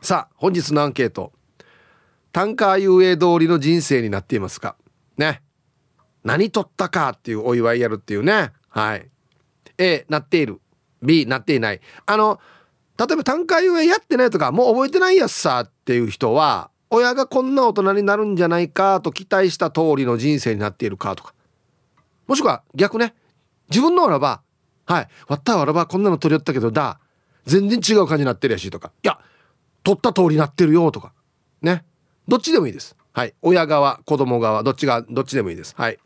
[0.00, 1.32] さあ本日のアンケート。
[2.30, 4.76] タンカー遊泳通りの人生になっていますか？
[5.16, 5.42] ね。
[6.22, 8.52] 何取ったかっていうお祝いやるっていうね。
[8.68, 9.08] はい。
[9.76, 10.60] A なっている。
[11.02, 11.80] B なっていない。
[12.06, 12.40] あの
[12.96, 21.34] 例えばタンカー遊泳やってないとかもう覚えてないやつさっていう人は親がこんな大人になるんじゃないかと期待した通りの人生になっているかとか。
[22.28, 23.14] もしくは逆ね。
[23.68, 24.42] 自分のわらば
[24.86, 25.08] はい。
[25.26, 27.00] 割ったわらばこんなの取り寄ったけどだ。
[27.46, 28.92] 全然違う感じになってるやしとか。
[29.02, 29.18] いや
[29.88, 31.14] 取った通りなってるよとか。
[31.62, 31.82] ね。
[32.26, 32.94] どっちでもいいです。
[33.14, 33.32] はい。
[33.40, 35.74] 親側子供側どっちがどっちでもいいです。
[35.78, 35.98] はい。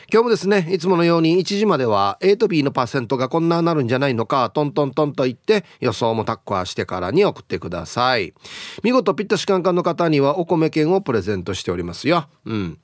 [0.10, 8.34] 今日もですねいつものように1時までは A と B のパーセントがこんななるんじゃないのかトントントンと言って予想もタッコアしてからに送ってください。
[8.82, 12.30] 見事ピッタシカンカンの方にはお米券をプレゼントしておりますよ。
[12.46, 12.80] うん。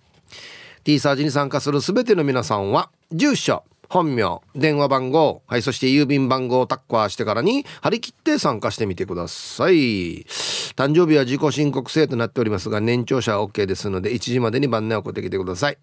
[0.84, 10.25] T サージに参加する全ての皆さんは住所本名電話番号はいそして郵便番号をタッカーしてからに張り切って参加してみてください。
[10.75, 15.77] 誕生日は自己申告制となっておりますが年長者は OK ですので1時までに番内送ってきてください。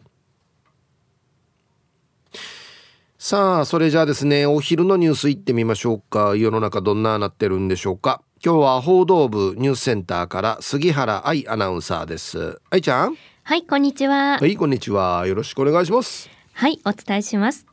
[3.19, 6.37] さあそれじゃあですねお昼のニュース行ってみましょうか。
[6.37, 8.23] 世の中どんななってるんでしょうか。
[8.45, 12.61] 今日は報道部ニュースセンターから杉原愛アナウンサーです。
[12.71, 13.17] 愛ちゃん？
[13.43, 14.39] はいこんにちは。
[14.39, 15.27] はいこんにちは。
[15.27, 16.31] よろしくお願いします。
[16.53, 17.67] はいお伝えします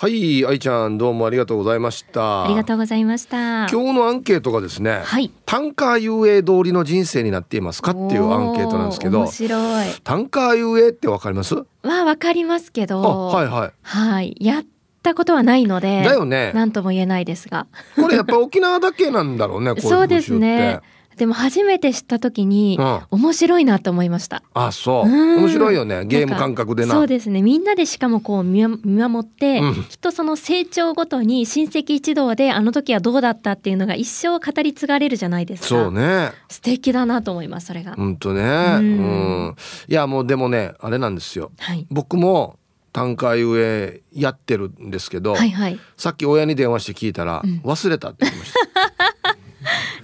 [0.00, 2.44] はい愛ちゃんどうもありがとうございました。
[2.46, 3.66] ありがとうございました。
[3.68, 5.30] 今日のアンケートがですね、はい。
[5.44, 11.54] タンカー遊泳通りの人生になっていますかっていうアンケートなんですけど面白いタンカー遊泳ってわかります？
[11.54, 13.02] はわかりますけど。
[13.04, 13.72] あはいはい。
[13.82, 14.34] はい。
[14.40, 14.64] やっ
[15.02, 16.52] たことはないのでだよね。
[16.54, 17.66] なんとも言えないですが。
[17.94, 20.80] これやっぱ沖縄だけなんだろうね こういうそうですね
[21.20, 23.00] でも初めて知った時にうん。
[23.10, 24.42] 面白いなと思いました。
[24.54, 25.06] あそう。
[25.06, 25.42] うん。
[25.42, 26.94] 面白いよねゲーム感覚でな。
[26.94, 27.42] そうですね。
[27.42, 29.84] みんなでしかもこう見見守って、うん。
[29.84, 35.68] きっとその成長ごとに親戚一同であの時はどうだったっていうのが一生語り継がれるじゃないですか。
[35.68, 36.32] そうね。
[36.48, 38.40] 素敵だなと思いますそれが、ほんとね。
[38.40, 39.46] ううん。
[39.48, 39.56] ん
[39.88, 41.52] いやもうでもねあれなんですよ。
[41.58, 41.86] はい。
[41.90, 42.58] 僕も
[42.92, 45.78] タンカー遊泳やってるんですけど、はいはい。
[45.98, 47.60] さっき親に電話して聞いたら、うん。
[47.62, 48.52] 忘れたって言ってまし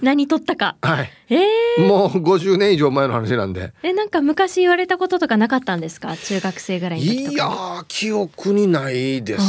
[0.01, 0.75] 何取ったか。
[0.81, 1.09] たはい。
[1.29, 3.73] えー、もう50年以上前の話なんで。
[3.83, 6.15] えなんか昔言われたこととかなかったんですか？
[6.17, 9.47] 中学生ぐらいいやー記憶にないですね。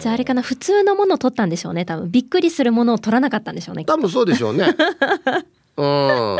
[0.00, 2.10] じゃああれかな普通のものを取ったんでしょうね多分。
[2.10, 3.84] びっくりするものを取らなかったんでしょうね。
[3.84, 4.66] 多分そうでしょうね。
[5.76, 6.36] うん。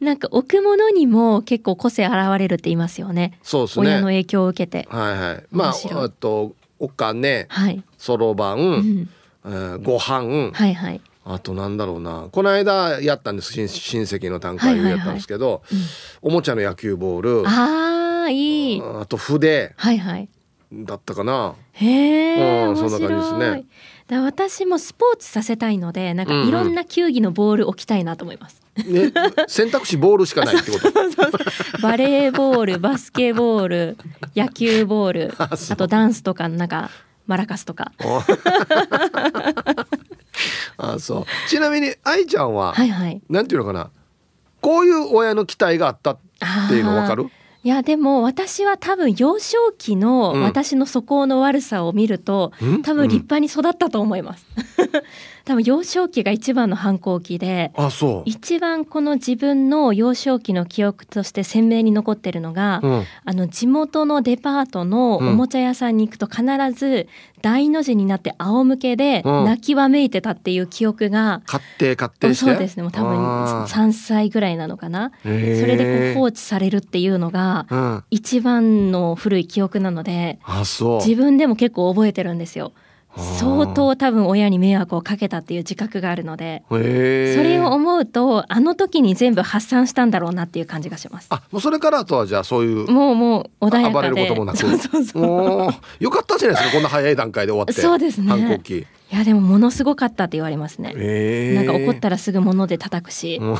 [0.00, 3.38] なんか置くものにも結構個性現れるって言いますよね。
[3.42, 4.88] そうです親のね影響を受けて。
[4.90, 5.44] はいはい。
[5.50, 5.74] まあ
[6.04, 7.46] あとお金。
[7.48, 9.08] はい、そろばん、うん、
[9.46, 10.50] えーご飯。
[10.52, 12.28] はいはい、あとなんだろうな。
[12.30, 13.52] この間やったんです。
[13.52, 14.92] 親親戚の短歌はいはいはい。
[14.98, 15.78] やったんですけど、うん。
[16.22, 17.42] おもちゃの野球ボール。
[17.46, 18.82] あーいい。
[18.82, 19.72] あと筆。
[19.76, 20.28] はいはい。
[20.72, 21.54] だったかな。
[21.72, 23.64] へえ、面うんそんな感じですね。
[24.06, 26.48] だ私もスポーツさせたいのでなんかうんうん。
[26.48, 29.12] いろんな球技のボール置きたいなと思います、ね
[29.46, 30.90] 選択肢ボールしかないってこと？
[31.80, 33.96] バレーボールバスケボール
[34.36, 36.90] 野球ボール あとダンスとかなんか
[37.26, 37.92] マラカスとか。
[40.76, 41.24] あそう。
[41.48, 43.22] ちなみに愛ちゃんは、はいはい。
[43.28, 43.90] なんていうのかな。
[44.60, 46.18] こういう親の期待があったっ
[46.68, 47.28] ていうの分かる？
[47.62, 50.42] いやでも私は多分幼少期のうん。
[50.42, 52.82] 私の素行の悪さを見ると、うん？
[52.82, 54.46] 多分立派に育ったと思います。
[55.44, 67.08] 多分幼少期が一番の反抗期であそう、一番この自分の幼少期の記憶として鮮明に残ってるのが、うん、あの地元のデパートのおもちゃ屋さんに行くと必ず
[67.42, 69.44] 大の字になって仰向けでうん。
[69.44, 72.46] 泣きわめいてたっていう記憶が、買って買ってして？
[72.46, 72.82] そうですね。
[72.82, 73.72] もう多分あー。
[73.72, 75.12] 3歳ぐらいなのかな。
[75.22, 80.96] それでこう放置されるっていうのがうん、一番の古い記憶なのであそう。
[81.06, 82.72] 自分でも結構覚えてるんですよ。
[83.16, 91.28] 相当多分親に迷惑をかけたっていう自覚があるのでそれを思うとあの時に全部発散したんだろうなっていう感じがします。
[91.30, 95.74] あもうそれからあとはじゃあそういうもうもう穏や暴かでれることもなく そうそうそう
[96.04, 100.92] よかったじゃないですかこんな早い段階で終わってそうですね反抗期いやでもものすごかったって言われますね。
[100.96, 103.56] えーなんか怒ったらすぐ物で叩くし、うん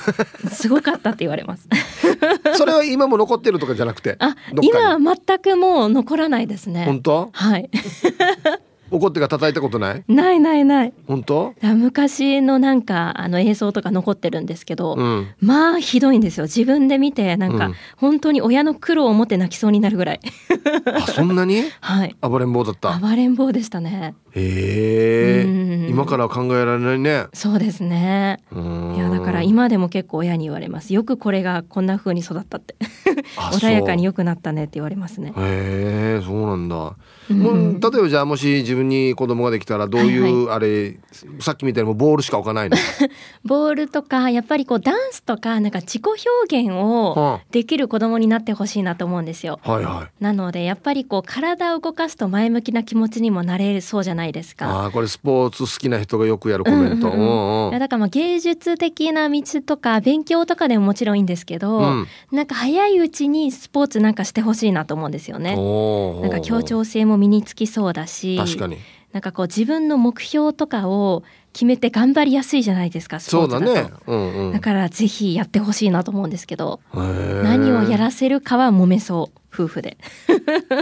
[0.51, 1.69] すごかったって言われます。
[2.57, 6.87] それは今も残ってるとかじゃなくてあ今は全くもう残らないですね。
[6.87, 7.29] 本当？
[7.33, 7.71] はい。
[8.91, 10.05] 怒ってが叩いたことない？
[10.09, 10.93] ないないない。
[11.07, 11.55] 本当？
[11.63, 15.29] 昔のなんかあの映像とか残ってるんですけど、うん。
[15.41, 16.45] まあひどいんですよ。
[16.45, 17.75] 自分で見てなんか、うん。
[17.97, 20.21] 本当に親の苦労を持って泣きそうになるぐらい。
[20.95, 21.63] あそんなに？
[21.81, 22.17] はい。
[22.21, 22.99] 暴れん坊だった。
[22.99, 25.45] 暴れん坊でしたねへえ。
[25.45, 25.89] うん。
[25.89, 27.27] 今からは考えられないね。
[27.33, 28.41] そうですね。
[28.53, 30.93] いいやだから今でも結構親に言われます。
[30.93, 32.75] よくこれがこんな風に育ったって。
[33.37, 35.33] 穏やかに良くなったねって言われますね。
[35.37, 36.97] へえそうなんだ、
[37.31, 37.39] うん。
[37.39, 40.99] もう例えばじゃあもし自分に子供ができたらどういう、あれ
[41.41, 42.77] さっきみたいにボールしか置かないの、
[43.45, 46.03] ボールとかやっぱりこうダンスとかなんか自己
[46.47, 49.61] 表現をはできる子供になってほしいなと思うんですよ。
[49.63, 50.23] あはいはい。
[50.23, 54.69] なのでやっぱりこう体を動かすと前向きな気持ちにもなれるそうじゃないですか。
[54.69, 57.27] ああこれスポーツ好きな人がよくやるコメント、うんうんうん。
[57.27, 57.71] うんうん。
[57.71, 62.07] いやだからまあ芸術的な道とか勉強とかでももちろんいいんですけど、うん。
[62.33, 65.57] なんか早いうちにスポーツなんかしてほしいなと思うんですよね。
[65.57, 68.79] なんか協調性も身につきそうだし確かに。
[69.13, 71.23] なんかこう自分の目標とかを
[71.55, 73.75] 決めて頑張りやすいじゃないですかスポそうーツだと。
[73.75, 74.53] だねうんうん。
[74.53, 79.97] だからぜひやってほしいなと思うんですけど、何をやらせるかは揉めそう夫婦で。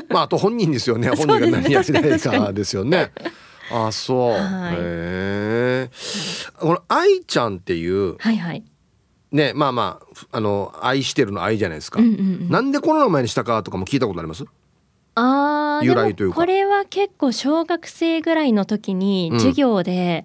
[0.09, 1.09] まああと本人ですよね。
[1.15, 3.13] 本人が何やりたいかですよね。
[3.71, 4.75] あそう、はい。
[4.75, 5.91] へえ
[6.59, 8.65] この愛ちゃんっていうはいはい。
[9.31, 12.49] ねまあまああの愛してるの愛じゃないですか、うんうんうん。
[12.51, 14.45] なんでこの名前にしたかとかも聞いたことあります？
[15.15, 16.37] あー由来というか。
[16.37, 19.39] これは結構小学生ぐらいの時にうん。
[19.39, 20.25] 授業で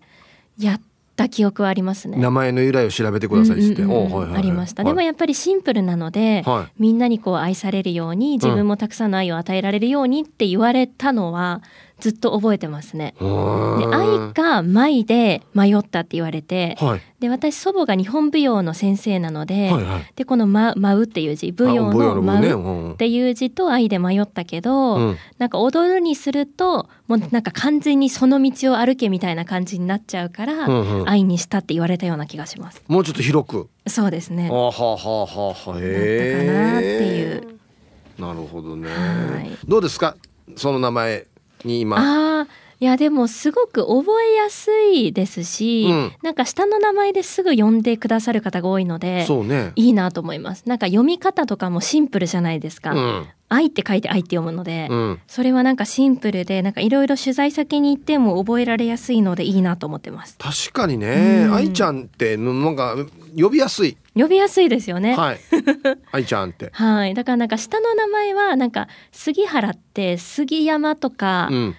[0.60, 0.82] やっ
[1.16, 2.18] た記憶はありますね。
[2.18, 4.92] 名前の由来を調べてくださいって、ありました、はい。
[4.92, 6.72] でもやっぱりシンプルなので、はい。
[6.82, 11.62] みんなにこう愛されるように自分もたくさんの愛を与えられるようにって言われたのは
[12.00, 13.16] ずっと覚えてますね。
[13.20, 17.02] で愛か舞で迷ったって言われてはい。
[17.20, 20.14] で私祖母が日本舞踊の先生なので,、はいはい。
[20.16, 25.18] でこの、ま「舞う」っていう字舞踊の「の舞う」うんっていう字と愛で迷ったけど、うん。
[25.40, 31.10] なんか踊るにするともうなんか完全にその道を歩けみたいな感じになっちゃうから、うんうん。
[31.10, 32.84] 愛にしたって言われたような気がします。
[32.88, 33.68] もうちょっと広く。
[33.88, 34.50] そうですね。
[34.52, 35.56] あはあはあは。
[35.66, 37.58] あはあへえなっていう。
[38.20, 38.90] なるほどね。
[38.90, 39.50] はい。
[39.68, 40.16] どうですか？
[40.56, 41.26] その名前
[41.66, 42.48] に今あ
[42.80, 46.12] いやでもすごく覚えやすいですし、うん。
[46.22, 49.72] なんか下の名前ですぐ呼んでくださる方が多いのでそうね。
[49.76, 50.64] いいなと思います。
[50.68, 53.28] なんか読み方とかもシンプルじゃないですか、うん。
[53.50, 55.20] 愛って書いて愛って読むので、うん。
[55.26, 60.38] それはなんかシンプルでなんかいろいろ取材先に行っても覚えられやすいのでいいなと思ってます。
[60.38, 61.46] 確かにね。
[61.48, 61.56] うん。
[61.56, 62.96] 愛ちゃんってなんか
[63.36, 63.98] 呼びやすい。
[64.16, 65.16] 呼びやすいですよね。
[65.16, 65.40] はい。
[66.12, 66.70] 愛ちゃんって。
[66.74, 71.76] はい、だからなんか下の名前はなんか杉原って杉山とか、うん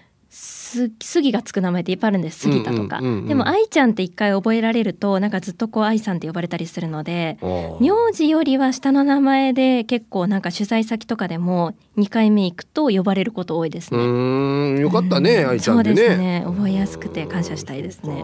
[0.69, 2.41] す杉がつく名前っていっぱいあるんです。
[2.41, 7.39] 杉田とか、でも愛ちゃんって一回覚えられるとなんかずっとこう愛さんって呼ばれたりするので
[7.81, 14.05] 名字よりは下の名前で結構なんか取材先とかでも2回目行くと呼ばれること多いですうね。
[14.05, 15.49] ーんよかったねうん。
[15.51, 16.41] 愛ちゃんでそうですね。
[16.41, 18.23] ね覚えやすくて感謝したいですね。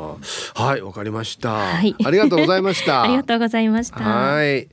[0.55, 1.52] はいわかりました。
[1.52, 1.94] はい。
[2.05, 3.02] ありがとうございました。
[3.05, 3.99] ありがとうございました。
[4.00, 4.69] はい。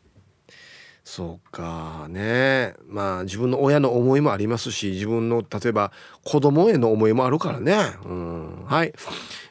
[1.04, 2.76] そうかね。
[2.86, 5.92] まあ自分の親の思いもありますし、自分の例えば
[6.24, 7.76] 子供への思いもあるからね。
[8.06, 8.66] うん。
[8.66, 8.94] はい。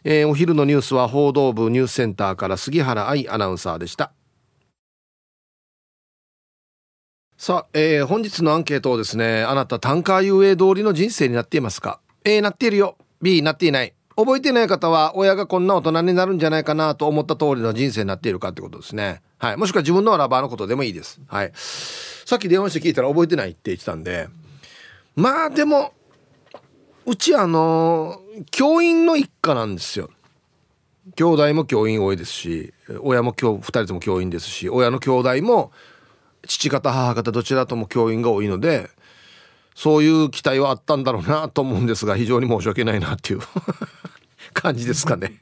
[0.04, 4.12] えーお昼のニュースは報道部ニュースセンターから杉原愛アナウンサーでした。
[7.36, 12.96] さあ、えー本日のアンケートをですね、あなた単価遊泳通りの人生になっていますか ?A なっているよ。
[13.22, 13.94] B なっていない。
[14.20, 19.22] 覚えてない方は親がこんな大人になるんじゃないかなと思った通りの人生になっているかってことですね。
[19.38, 19.56] はい。
[19.56, 21.20] もしくは自分のラバーのことでもいいです。
[21.26, 21.52] はい。
[21.54, 24.28] さっき電話して聞いたら覚えてないって言ってたんで。
[25.16, 25.92] まあでも、
[27.06, 30.10] うちあの、教員の一家なんですよ。
[31.16, 35.72] 兄弟も教員多いですし、親も今日二人とも教員ですし、親の兄弟も
[36.46, 38.90] 父方母方どちらとも教員が多いので、
[39.74, 43.40] そういう期待はあったんだろうなと思うんですが、非常に申し訳ないなっていう
[44.52, 45.40] 感じですかね。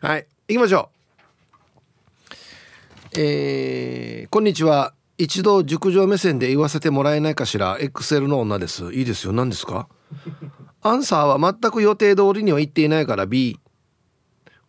[0.00, 0.90] はい、行きましょ
[3.14, 3.20] う。
[3.20, 4.92] えーこんにちは。
[5.16, 7.78] 一度熟女目線で言わせてもらえないかしら。
[7.78, 8.92] XL の女です。
[8.92, 9.32] いいですよ。
[9.32, 9.88] 何ですか？
[10.82, 13.60] アンサーは全く予定通りには行っていないから B。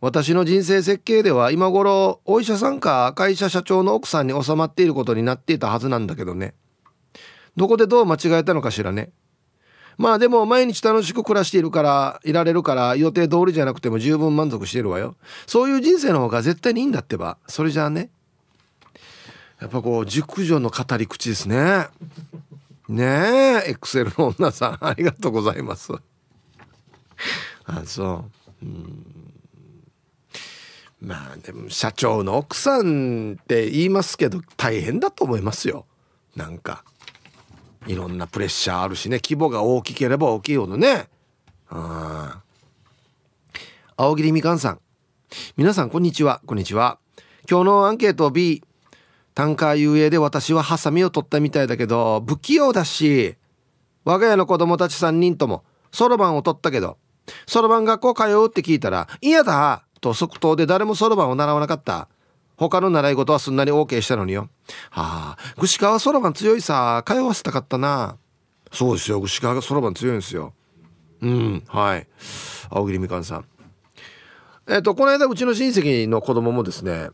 [0.02, 6.54] 私の人生設計では今頃お医者さんか会社社長の奥さんに収まっていることになっていたはずなんだけどね。
[7.56, 9.12] どこでどう間違えたのかしらね。
[9.98, 15.16] まあでも毎日楽しく暮らしているから、いられるから予定通りじゃなくても十分満足してるわよ。
[15.48, 17.38] そういう人生の方が絶対にいいんだってば。
[17.48, 18.10] それじゃあね。
[19.62, 21.88] やっぱこう、熟女の語り口ですね。
[22.90, 23.06] ね
[23.68, 25.94] え、XL の女さん、 ありがとうございます。
[27.66, 28.26] あ、そ
[28.62, 28.66] う。
[28.66, 29.06] うん
[31.02, 35.86] まあでも社長の奥さんって言いますけど大変だと思いますよ。
[36.36, 36.84] なんか。
[37.88, 39.20] いろんなプレッシャーあるしね。
[39.24, 41.08] 規模が大きければ大きいほどね。
[41.70, 42.42] あ
[43.96, 44.80] 青桐みかんさん。
[45.58, 46.42] 皆さんこんにちは。
[46.46, 47.00] こんにちは。
[47.50, 48.64] 今日のアンケート B
[49.36, 53.36] 単価遊泳で私はハサミを取ったみたいだけど不器用だし
[54.04, 56.98] 我が家の子供たち3人ともそろばんを取ったけど
[57.46, 62.08] そろばん学校通うって聞いたら嫌だと即答で誰もそろばんを習わなかった。
[62.58, 64.50] 他の習い事はすんなり OK したのによ。
[64.90, 68.18] はあ串川そろばん強いさ通わせたかったな。
[68.72, 70.54] そうですよ串川がそろばん強いんですよ。
[71.22, 72.08] うんはい。
[72.70, 73.46] 青桐みかんさん。
[74.68, 77.10] えっ、とこの間うちの親戚の子供もですね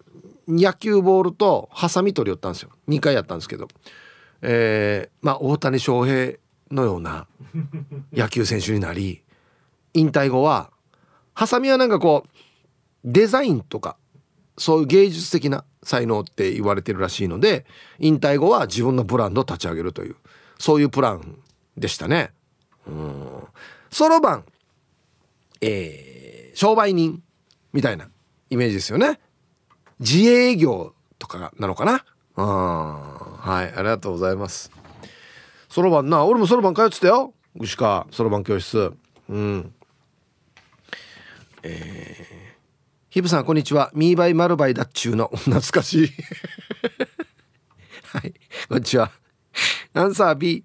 [0.47, 2.69] 野球ボールとハサミ取り寄ったんですよ。
[2.87, 3.67] 2回やったんですけど。
[4.41, 6.33] えー、まあ大谷翔平
[6.71, 7.27] のような
[8.11, 9.21] 野球選手になり
[9.93, 10.71] 引退後は
[11.33, 12.29] ハサミはなんかこう
[13.03, 13.97] デザインとか
[14.61, 17.65] そういう芸術的な才能って言われてるらしいので
[17.97, 20.15] 引退後は自分のブランドを立ち上げるという
[20.59, 21.39] そういうプラン
[21.75, 22.31] でしたね。
[22.87, 23.43] うん。
[23.89, 24.45] そろばん、
[25.61, 27.23] えー、商売人
[27.73, 28.09] みたいな
[28.51, 29.19] イメージですよね。
[29.99, 32.05] 自営業とかなのかな？
[32.35, 32.45] うん。
[32.45, 34.71] はいありがとうございます。
[35.69, 36.23] そろばんな。
[36.25, 37.33] 俺もそろばん通ってたよ。
[37.59, 38.93] 牛川そろばん教室。
[39.27, 39.73] うん。
[41.63, 42.50] えー、
[43.11, 43.91] ヒブさんこんにちは。
[43.93, 46.09] ミーバイマルバイだっちゅうの 懐かしい。
[48.07, 48.33] はい。
[48.69, 49.11] こんにちは。
[49.93, 50.63] アンサー B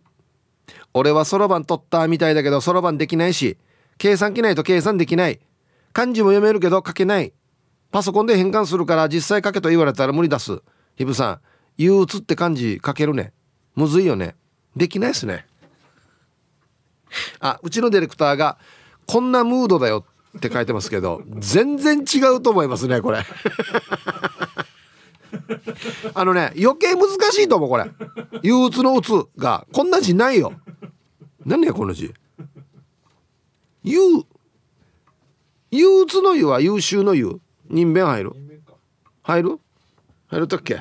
[0.95, 3.59] 俺はそろばん取ったみたいだけどそろばんできないし
[3.99, 5.41] 計算機ないと計算できない。
[5.93, 7.33] 漢字も読めるけど書けない。
[7.91, 10.63] パソコンで変換するから実際書けと言われたら無理出す。
[10.95, 11.41] ひぶさん
[11.79, 13.33] 憂鬱って漢字書けるね。
[13.75, 14.37] むずいよね。
[14.77, 15.47] できないっすね。
[17.41, 18.57] あうちのディレクターが
[19.05, 20.16] こんなムードだよって。
[20.43, 23.25] 書いてますけど全然違うと思いますねこれ。
[26.15, 27.91] あのね余計難しいと思うこれ。
[28.43, 30.53] 憂鬱の鬱がこんな字ないよ。
[31.45, 32.13] 何やこの字。
[33.85, 34.01] 憂
[35.71, 38.33] 憂鬱の湯は優秀の湯人弁入る。
[39.23, 39.59] 入る？
[40.29, 40.81] 入るったっけ？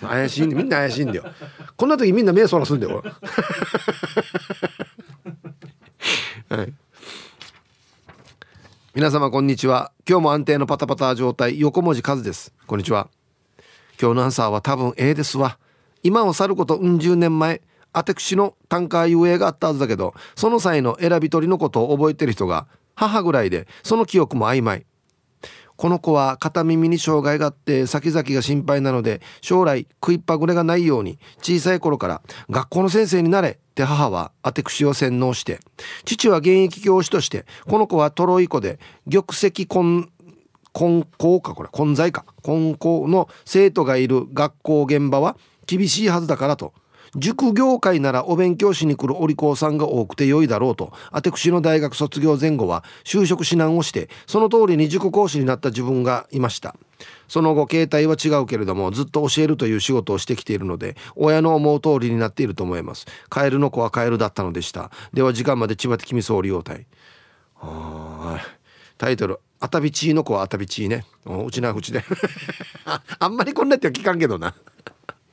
[0.00, 1.24] 怪しいみんな怪しいんだよ。
[1.76, 3.02] こんな時みんな目そらすんだよ
[6.48, 6.74] はい
[8.94, 9.90] 皆様こんにちは。
[10.06, 11.58] 今日も安定のパタパタ状態。
[11.58, 12.52] 横文字数です。
[12.66, 13.08] こんにちは。
[13.98, 15.56] 今日のアンサーは多分 A ですわ。
[16.02, 17.62] 今を去ることうん十年前
[17.94, 24.84] あてくしの短歌遊泳があったはずだけどその際の選び取りのことを覚えてる人が母ぐらいでその記憶も曖昧。
[25.82, 35.58] この子は片耳に障害があって先々が心配なので将来食いっぱぐれがないように小さい頃から学校の先生になれって母は当て串を洗脳して
[36.04, 38.78] 父は現役教師としてこの子はトロイコで
[39.10, 40.06] 玉石根
[40.72, 45.36] 根校かこれ根材か根校の生徒がいる学校現場は
[45.66, 46.74] 厳しいはずだからと
[47.16, 50.92] 塾業界ならお勉強しに来るお利口さんが多くて良いだろうと。
[51.10, 56.74] 私の大学卒業前後は就職指南をしてその通りに塾講師になった自分がいました。
[57.28, 63.06] その後形態は違うけれどもずっと教えるという仕事をしてきているので親の思う通りになっていると思います。
[63.28, 64.90] カエルの子はカエルだったのでした。
[65.12, 66.86] では時間まで千葉的み総理応対
[68.96, 72.04] タイトル「あたびちの子はあたびちね」うちなうちで。
[73.18, 74.54] あんまりこんなっては聞かんけどな。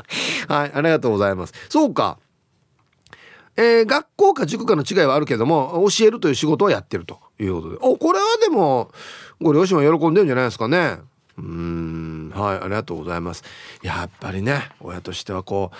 [0.48, 1.54] はい、ありがとうございます。
[1.70, 2.18] そうか。
[3.56, 7.78] えー、学校か塾かの違いはあるけども、教えるという仕事をやってるということで。
[7.82, 8.92] お、これはでも、
[9.42, 11.00] ご両親は喜んでるんじゃないですかね。
[11.38, 13.44] うん、はい、ありがとうございます。
[13.82, 15.76] やっぱりね、親としてはこう、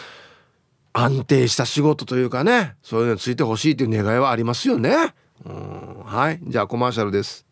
[0.92, 5.14] 安定した仕事というかね、そういうのについてほしいという願いはありますよね。
[5.46, 7.46] うん、はい、じゃあコマーシャルです。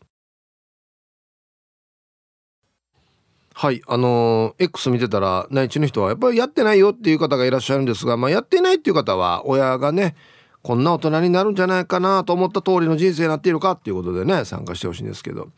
[3.60, 10.16] はいあのー、X 見てたら内地の人はやっぱりやってないよっていう方がいらっしゃるんですが、まあ、やってないっていう方は親がね
[10.62, 15.50] こんな大人になるんじゃないかなと思った通りの人生になっているかっていうことでね参加してほしいんですけど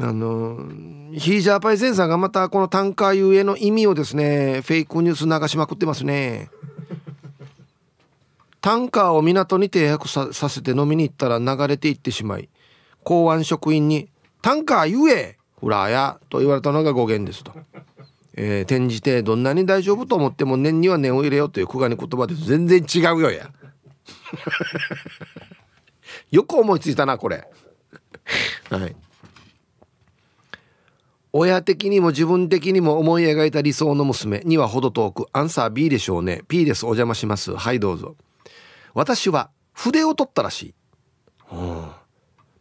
[0.00, 6.50] あのー、ヒージャーパイセンさんがまたこのタンカーゆえの意味をですねフェイクニュース流しまくってますね。
[8.60, 12.48] タンカーを港に停泊させて飲みに行ったら流れていってしまい
[13.04, 14.08] 公安職員に
[14.42, 17.52] 「タンカーゆえフラーやと言われたのが語源ですと。
[18.34, 23.50] えー、転じてどんなに大丈夫と思っても念には念を入れようという苦がに言葉です全然違うよや。
[26.30, 27.48] よく思いついたなこれ。
[28.68, 28.94] はい。
[31.32, 38.14] 親的にも自分的にも思い描いた理想の娘には程遠くアンサー B でしょうね P ですお邪魔しますはいどうぞ
[38.92, 40.74] 私は筆を取ったらしい、
[41.50, 41.90] うん、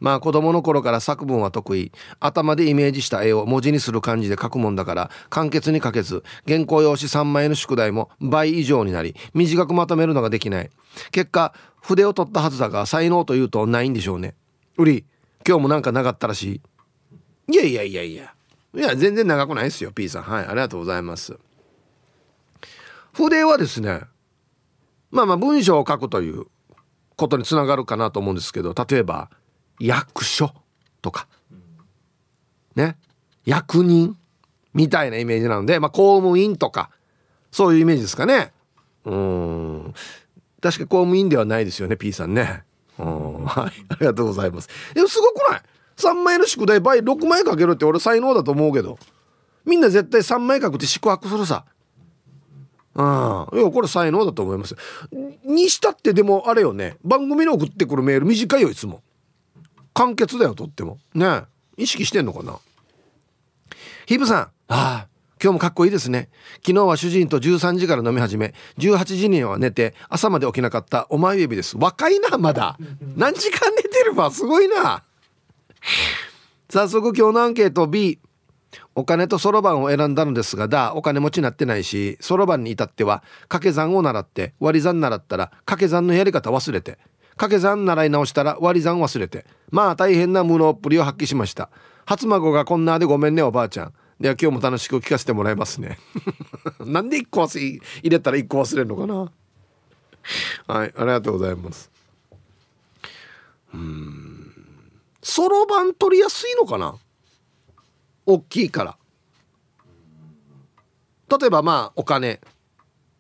[0.03, 1.93] まあ子供の頃から作文は得意。
[2.19, 10.69] 頭でイメージした絵を文字にする感じで書くもんだから簡潔に書けず原稿用紙3枚の宿題も倍以上になり短くまとめるのができない。
[11.11, 14.35] 結果筆を取ったはずだが才能というとないんでしょうね。
[14.77, 15.05] 売り
[15.47, 16.61] 今日もなんかなかったらし
[17.47, 17.53] い。
[17.53, 18.33] いやいやいやいや。
[18.75, 20.23] いや全然長くないですよ P さん。
[20.23, 21.37] はいありがとうございます。
[23.13, 24.01] 筆はですね
[25.11, 26.47] まあまあ文章を書くという
[27.15, 29.29] ことにつながるかなと思うんですけど例えば
[29.85, 30.53] 役所
[31.01, 31.27] とか。
[32.75, 32.97] ね。
[33.45, 34.17] 役人
[34.73, 36.89] みたいなイメージなので、まあ、公務員とか。
[37.51, 38.51] そういうイメージですかね。
[39.05, 39.93] うん。
[40.61, 42.63] 確か公務員ではないですよね P さんね。
[42.97, 43.45] うん。
[43.45, 43.85] はい。
[43.89, 44.69] ありがとうございます。
[44.93, 45.61] でもすごくない
[45.97, 48.97] ？3枚の宿題倍6枚かけるって俺才能だと思うけど。
[49.65, 51.65] みんな絶対3枚書くって宿泊するさ。
[52.95, 54.75] ああいやこれ才能だと思います。
[55.43, 56.97] にしたってでもあれよね。
[57.03, 59.03] 番組に送ってくるメール短いよいつも。
[59.93, 60.99] 簡潔だよとっても。
[61.13, 61.43] ね
[61.77, 62.59] 意識してんのかな？
[64.05, 64.41] ヒブさん。
[64.41, 65.07] ああ。
[65.41, 66.29] 今日もかっこいいですね。
[66.65, 68.53] 昨日は主人と13時から飲み始め。
[68.77, 71.05] 18時には寝て朝まで起きなかった。
[71.09, 71.77] お前指です。
[71.77, 72.77] 若いなまだ。
[73.17, 74.31] 何時間寝てるわ？
[74.31, 75.03] すごいな。
[76.69, 77.87] 早速今日のアンケート。
[77.87, 78.19] B
[78.95, 80.93] お金とそろばんを選んだのですがだ。
[80.95, 86.99] お金持ちになってないしそろばんに至っては掛け算を習って割り算習ったら掛け算のやり方忘れて
[87.35, 89.45] 掛け算習い直したら割り算忘れて。
[89.71, 91.69] まあ大変な無能っぷりを発揮しました。
[92.05, 93.93] 初孫がこんなでごめんねおばあちゃん。
[94.21, 95.97] いや今日も楽しく聞かせてもらいますね。
[96.79, 99.31] なんで1個忘れ入れたら1個忘れるのかな。
[100.67, 101.91] はいありがとうございます。
[103.73, 104.53] うん。
[105.21, 106.95] そろばん取りやすいのかな？
[108.25, 108.97] 大きいから。
[111.39, 112.39] 例えばまあお金。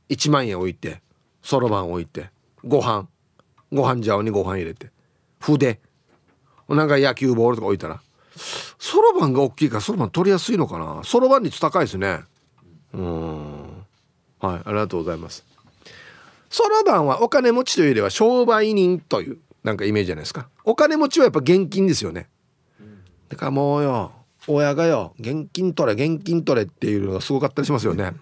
[0.09, 1.01] 1万円置いて。
[1.41, 2.29] そろばん置いて。
[2.63, 3.07] ご飯。
[3.73, 4.91] ご飯茶碗にご飯入れて。
[5.39, 5.79] 筆。
[6.69, 8.01] なんか野球ボールとか置いたら。
[8.79, 11.01] そろばんが大きいからそろばん取りやすいのかな。
[11.03, 12.21] そろばん率高いですね。
[12.93, 13.85] うん。
[14.39, 15.45] はいありがとうございます。
[16.49, 20.49] そろばんはお金持ちというよりは商売人というなんかイメージじゃないですか。
[20.65, 22.27] お金持ちはやっぱ現金ですよね。
[23.29, 24.11] だからもうよ
[24.47, 28.13] 親がよ現金取れ現金取れっていうのがすごかったりしますよね。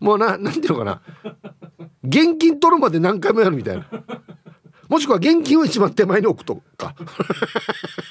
[0.00, 1.02] もうななんていうのかな。
[2.10, 3.86] 現金取るまで何回もやるみたいな。
[4.88, 6.96] もしくは現金を一番手前に置くとか。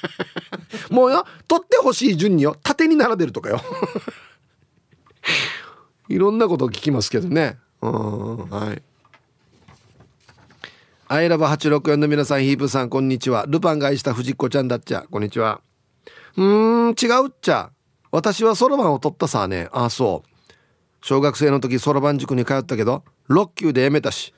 [0.90, 3.60] もうよ取ってほしい順によ縦に並べるとかよ。
[6.08, 7.58] いろんなこと聞きますけどね。
[7.82, 8.82] うんはい。
[11.08, 13.44] アイラブ864の皆さんヒープさんこんにちは。
[13.46, 15.04] ルパンが愛した藤子ちゃんだっちゃ。
[15.10, 15.60] こんにちは。
[16.38, 16.44] うー
[16.88, 17.70] ん違うっちゃ。
[18.10, 19.68] 私はそろばんを取ったさね。
[19.72, 20.28] ああそう。
[21.02, 24.34] 小学生の時そろばん塾に通ったけど6級でやめたし。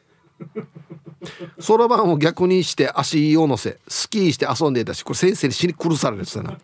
[1.61, 6.59] そろばんを逆にして足を乗せスキーして遊んでいたしこれ先生に死に殺されるてたな。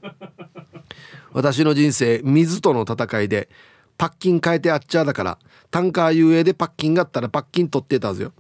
[1.33, 3.49] 私の人生水との戦いで
[3.97, 5.39] パッキン変えてあっちゃだから
[5.71, 8.33] タンカー遊泳でパッキンがあったらパッキン取ってたはずよ。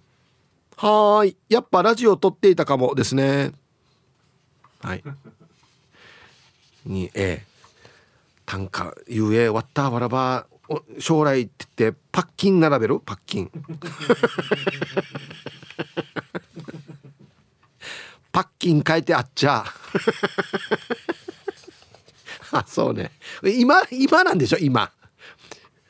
[0.77, 3.53] はーいやっぱラジオ撮っていたかもですね。
[4.81, 5.05] はい。
[6.85, 7.45] に A
[8.47, 10.47] 単価遊泳終わったわらば
[10.99, 13.01] 将来って言ってパッキン並べる？
[13.01, 13.51] パッキン。
[18.31, 19.65] パッキン変えてあっちゃ。
[22.53, 23.13] あそうね。
[23.43, 24.59] 今今なんでしょ？
[24.59, 24.93] 今。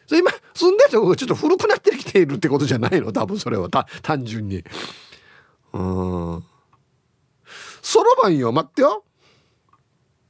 [0.07, 3.13] それ今住んでるとこがちょっと古くなってきているってことじゃないの？
[3.13, 3.69] 多分それは。
[3.69, 4.65] 単純に。
[5.73, 6.45] うん。
[7.83, 8.53] そろばんよ。
[8.53, 9.05] 待ってよ。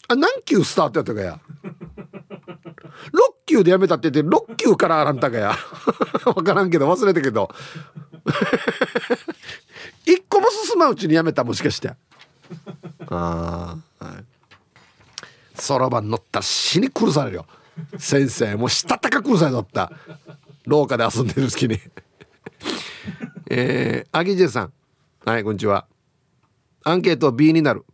[0.08, 1.38] あ何級スタートやったかや。
[3.12, 5.54] 6級でやめたって言って6級からあらんたかや。
[6.24, 7.50] 分からんけど忘れたけど。
[10.04, 11.88] 一個も進まううちにやめたもしかして。
[11.88, 11.96] あ
[13.08, 14.24] あはい。
[15.54, 17.46] そろばん乗ったら死に殺されるよ。
[17.98, 19.90] 先生もうしたたかくさいだった。
[20.66, 21.80] 廊下で遊んでる時に。
[23.50, 24.72] えー、アギジェさん。
[25.24, 25.87] はいこんにちは。
[26.84, 27.84] アンケート B になる。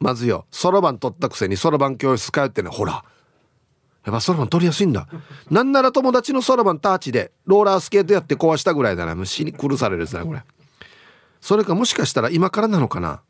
[0.00, 0.46] まずよ。
[0.50, 3.04] そろばん取ったくせにそろばん教室通ってねほら。
[4.08, 5.06] やっぱそろばん取りやすいんだ。
[5.50, 9.14] なんなら友達のそろばんターチでローラースケートやって壊したぐらいだな。
[9.14, 10.42] 虫に殺されるですねこれ。
[11.42, 13.20] それかもしかしたら今からなのかな。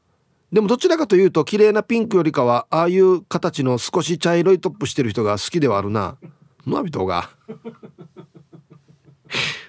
[0.52, 6.16] でもどちらかというと綺麗なピンクよりかはああいう形の少し茶色いトップしてる人が好きではあるな。
[6.64, 7.28] のびとが。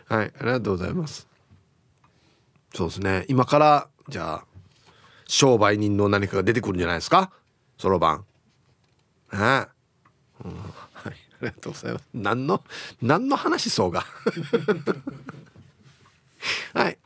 [0.08, 1.28] はいありがとうございます。
[2.76, 3.26] そうですね。
[3.28, 4.46] 今からじゃあ
[5.28, 7.32] 商売人の何かが出てくるんじゃないですか？
[7.80, 8.26] そろばん。
[9.34, 9.66] ね。
[10.46, 10.54] うん、
[11.42, 12.06] ありがとうございます。
[12.14, 12.64] 何の
[13.02, 14.06] 何の話そうが
[16.74, 16.98] はい。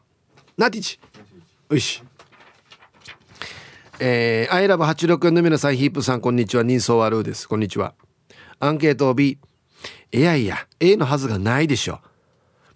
[0.57, 0.99] ナティチ。
[1.69, 2.03] よし。
[3.99, 6.63] えー、アイラブ864の皆さんヒープさんこんにちは。
[6.63, 7.47] 人相悪です。
[7.47, 7.93] こんにちは。
[8.59, 9.37] アンケート B
[10.11, 11.99] いやいや A のはずがないでしょ。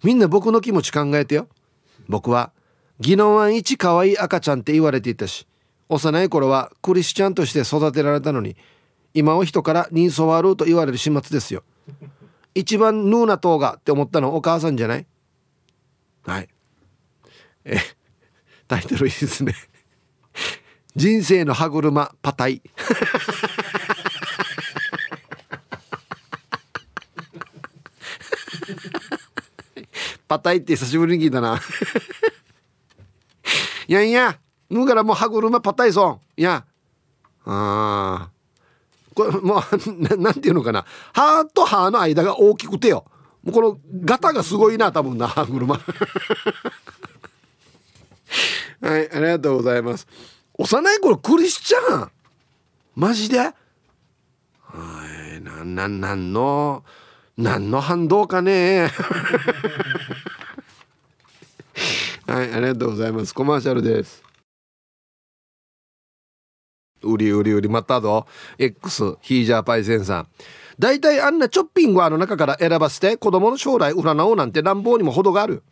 [0.02, 1.48] みんな僕の気持ち考えてよ。
[2.08, 2.52] 僕は
[3.00, 5.46] 宜野湾一可愛い赤ちゃんって言われていたし
[5.88, 8.56] 幼い頃はクリスチャンとして育てられたのに
[9.18, 11.64] 今は人から人相悪うと言われる始末ですよ。
[12.54, 15.06] 一番ヌーナ島がって思ったのお母さんじゃない？
[16.24, 16.48] はい。
[17.64, 17.78] え
[18.68, 19.56] タイトルいいですね。
[20.94, 22.62] 人生の歯車パタイ。
[30.28, 31.60] パタイって久しぶりに聞いたな。
[33.88, 34.38] いやいや
[34.70, 36.20] ぬからもう歯車パタイソン。
[36.36, 36.64] いや。
[37.46, 38.37] ああ
[39.18, 39.62] これもう
[40.16, 40.84] なんていうのかな。
[41.12, 43.04] 歯と歯の間が大きくてよ。
[43.42, 45.74] もうこのガタがすごいな多分な歯車。
[48.80, 50.06] はいありがとうございます。
[50.56, 52.10] 幼い頃クリスチャン？
[52.94, 53.38] マジで？
[53.38, 53.54] は
[55.34, 56.84] いなんなんなんの
[57.36, 58.92] 何の反動かね。
[62.28, 63.34] はいありがとうございます。
[63.34, 64.27] コマーシャルです。
[67.02, 68.26] うりうりうりまたど。
[68.58, 70.28] X ヒージャーパイセンさん。
[70.78, 75.62] 大体あんなチョッピングあの中から選ばせて子供の将来占おうなんて乱暴にも程がある。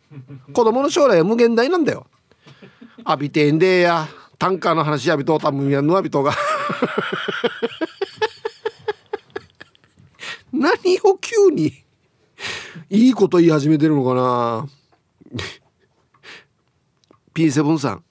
[0.53, 2.07] 子供の将来は無限大なんだよ。
[3.05, 4.07] 浴びてんでや。
[4.39, 6.33] タンカーの話浴びとうたむやぬわびとが。
[10.53, 11.83] 何を急に。
[12.89, 14.67] いいこと言い始めてるのかな。
[17.33, 18.03] P7 さん。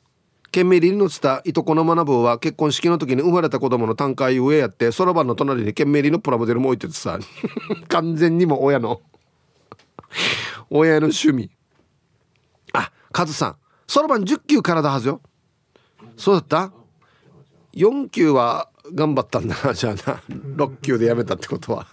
[0.57, 7.19] ケンメリに乗ってたいとこの学ぶは結婚式の時に生まれた子供の単価上やってそろばんの隣にケンメリのプラモデルも置いててさ。
[7.89, 9.03] 完全にも親の。
[10.71, 11.51] 親の趣味。
[12.73, 13.57] あカズさん。
[13.87, 15.21] そろばん10級からだはずよ。
[16.17, 16.73] そうだった
[17.75, 19.75] ？4級は頑張ったんだな。
[19.77, 20.23] じゃあな。
[20.31, 21.87] 6級でやめたってことは。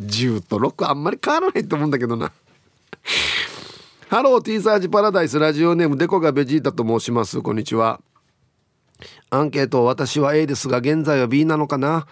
[0.00, 2.32] 10と6あんまり変わらないと思うんだけどな。
[4.08, 8.00] ハローティーサージパラダイスラジオネームデコがベジータと申しますこんにちは
[9.28, 12.06] アンケート私は A ですが現在は B なのかな？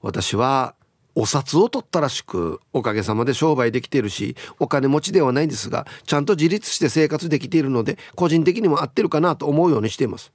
[0.00, 0.76] 私は
[1.16, 10.32] お札を取ったらしくおかげさまで商売できているしお金持ちではないんですがちゃんと自立して生活できているので個人的にも合ってるかなと思うようにしています。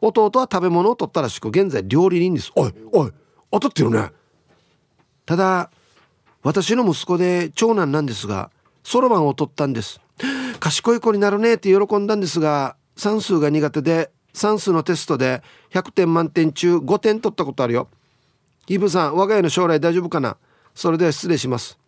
[0.00, 2.50] 弟は食べ物を取ったらしく現在料理人です。
[2.56, 3.12] おいおい
[3.52, 4.10] 当たってるね。
[5.24, 5.70] ただ
[6.42, 8.50] 私の息子で長男なんですが
[8.82, 10.00] そろばんを取ったんです。
[10.60, 17.88] 賢い子になるねって喜んだんですが算数が苦手で算数のテストで100点満点中5点取ったことあるよ。
[18.68, 20.36] イブさん我が家の将来大丈夫かな？
[20.74, 21.78] それでは失礼します。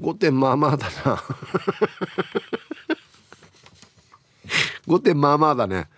[0.00, 1.16] 5点まあまあだな。
[4.86, 5.88] 5点まあまあだね。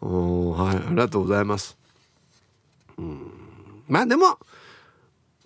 [0.00, 1.76] はいありがとうございます。
[2.98, 3.32] うん。
[3.88, 4.38] まあでも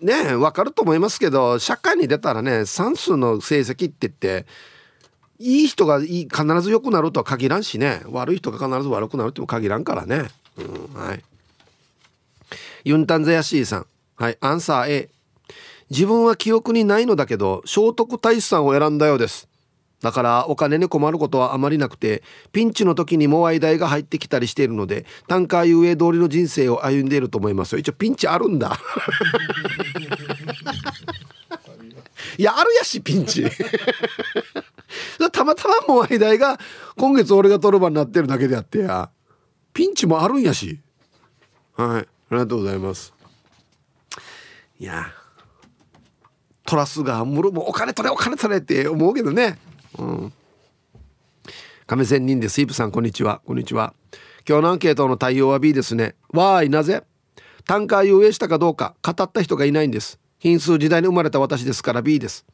[0.01, 4.45] ねわかると思いますけど社会に出たらね算数の成績って言って
[5.39, 8.01] いい人がいい必ず良くなるとは限らんしね。
[8.07, 11.23] 悪い人が必ず悪くなるとも限らんからね、うん、はい。
[12.83, 13.85] ユンタンザヤシーさん。
[14.15, 15.09] はいアンサー A
[15.91, 19.47] 自分は記憶にないのだけど聖徳太子さんを選んだようです。
[20.01, 22.21] だからお金に困ることはあまりなくて
[22.51, 27.79] ピンチの時にモアイ代が入ってきたりしているのでタンカー遊泳通りの人生を歩んでいると思いますよ。
[27.79, 28.77] 一応ピンチあるんだ。
[32.37, 33.45] いやあるやしピンチ
[35.31, 36.59] たまたまモアイ代が
[36.97, 39.09] 今月俺が取る場になってるだけであってや。
[39.73, 40.79] ピンチもあるんやし。
[41.75, 42.01] はい。
[42.01, 43.13] ありがとうございます。
[44.79, 45.05] いや。
[46.65, 49.57] トラスがむるもお金取れお金取れって思うけどね。
[49.97, 50.33] うん。
[51.85, 53.41] 亀仙人でスイープさんこんにちは。
[53.45, 53.93] こんにちは。
[54.47, 56.15] 今日のアンケートの対応は B ですね。
[56.33, 57.03] わーいなぜ？
[57.65, 60.19] タンカー遊泳したかどうか語った人がいないんです。
[60.39, 62.45] 品数時代に生まれた私ですから B です。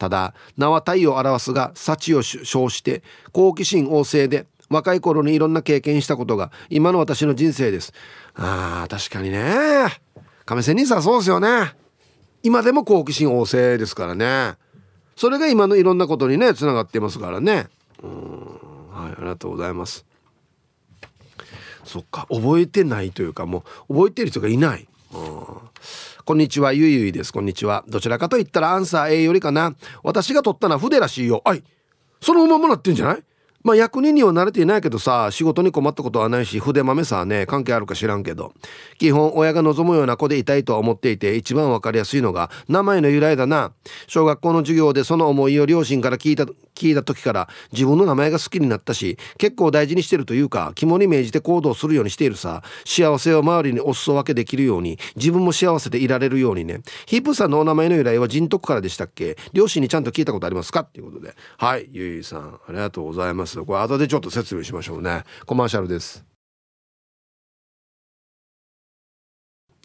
[0.00, 7.92] ただ名は太陽を表すが幸を称して好奇心旺盛で若い頃にいろんな経験したことが今の私の人生です。
[8.34, 9.88] あー確かにね。
[10.46, 11.74] 亀仙人さんそうですよね。
[12.42, 14.54] 今でも好奇心旺盛ですからね。
[15.16, 17.68] それが今のいろんなことにねつながってますからね。
[18.02, 18.46] うん
[18.90, 20.06] はいありがとうございます。
[21.84, 24.88] そっか覚えてないというかもう覚えてる人がいない。
[25.12, 25.69] うん。
[26.24, 26.72] こんにちは。
[26.72, 27.32] ゆいゆいです。
[27.32, 27.82] こんにちは。
[27.88, 29.74] どちらかと言ったらアンサー A よりかな。
[30.02, 31.40] 私が取ったのは筆らしいよ。
[31.44, 31.62] はい
[32.20, 33.22] そのままなってんじゃない？
[33.62, 38.52] まあ役人には慣れていないけどさ仕事に困ったことはないし筆豆さね関係あるか知らんけど。
[38.98, 43.72] 基本親が望むような子でいたいとは思っていて一番わかりやすいのが名前の由来だな。
[44.06, 46.46] 小学校の授業でその思いを両親から聞いた
[46.80, 52.62] 聞いた時から自分の名前が好きになったし結構大事にしてるというか肝に銘じて行動するようにしているさ。
[52.84, 56.80] 幸せを周りにお裾分けできるように自分も幸せでいられるようにね。
[57.06, 59.36] ヒープさんのお名前の由来は人徳からでしたっけ？
[59.52, 60.80] 両親にちゃんと聞いたことありますか？
[60.80, 61.34] っていうことで。
[61.58, 63.62] はいゆいさんありがとうございます。
[63.62, 65.24] これ後でちょっと説明しましょうね。
[65.46, 66.29] コマーシャルです。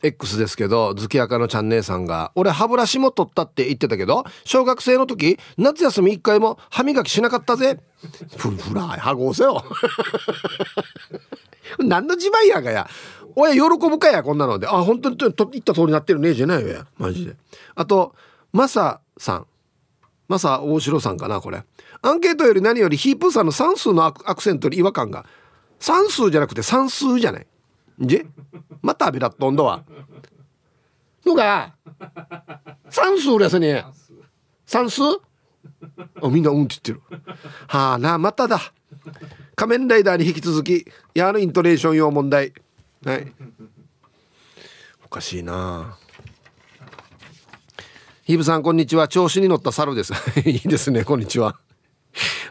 [0.06, 7.80] X ですけど月明のちゃん姉さんが「俺歯ブラシも取ったって言ってたけど小学生の時夏休み一回も歯磨きしなかったぜ」
[8.38, 9.64] ふるふら歯ごせよ。
[11.80, 12.88] 何の自慢やがや。
[13.36, 14.68] 親喜ぶかやこんなので。
[14.68, 16.68] あ本当にと言った通りになってるねじゃないよ。
[16.70, 17.36] やマジで。
[17.76, 18.16] あと
[18.54, 19.48] マサさん。
[20.28, 21.64] マサ大城さんかなこれ。
[22.02, 25.26] アンケートより何よりヒープーさんの算数のアクセントに違和感が。
[25.80, 27.48] 算数じゃなくて算数じゃない。
[28.00, 28.26] じ？
[28.82, 29.84] またビラットンドは。
[31.26, 31.74] のが
[32.90, 33.86] 算数ですね。
[34.66, 35.02] 算数？
[36.22, 37.20] あみんなうんって言ってる。
[37.68, 38.60] はあなまただ。
[39.56, 42.54] 仮面ライダーに引き続きやのイントネーション用問題。
[43.06, 43.34] はい。
[45.06, 45.98] おかしいな。
[48.24, 49.08] ヒブさんこんにちは。
[49.08, 50.14] 調子に乗った猿です。
[50.46, 51.60] いいですねこんにちは。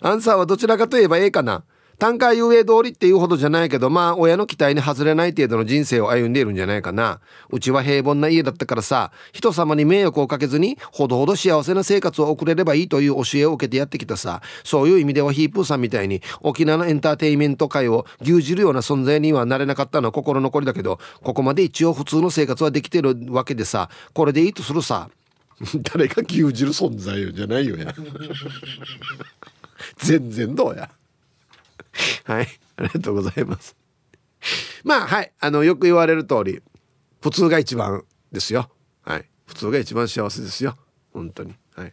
[0.00, 1.64] アンサーはどちらかといえばええかな。
[2.05, 7.19] 単価遊泳通りっていうほどじゃないけどまあ親の期待に外れない程度の人生を歩んでいるんじゃないかな。
[7.49, 14.43] うちは平凡な家だったからさ人様に迷惑をかけずにほどほど幸せな生活を送れればいいという教えを受けてやってきたさ。
[14.64, 25.09] そういう意味ではヒープーさんみたいに沖縄のエンターテインメント界を牛耳るような存在にはなれなかったのは心残りだけどここまで一応普通の生活はできてるわけでさこれでいいとするさ。
[25.95, 27.95] 誰が牛耳る存在よじゃないよや。
[29.97, 30.90] 全然どうや。
[32.24, 32.48] はい。
[32.76, 33.76] ありがとうございます。
[34.83, 35.33] まあはい。
[35.40, 36.62] あのよく言われる通り
[37.22, 38.70] 普通が一番ですよ。
[39.02, 39.28] はい。
[39.46, 40.76] 普通が一番幸せですよ。
[41.12, 41.54] 本当に。
[41.74, 41.92] はい。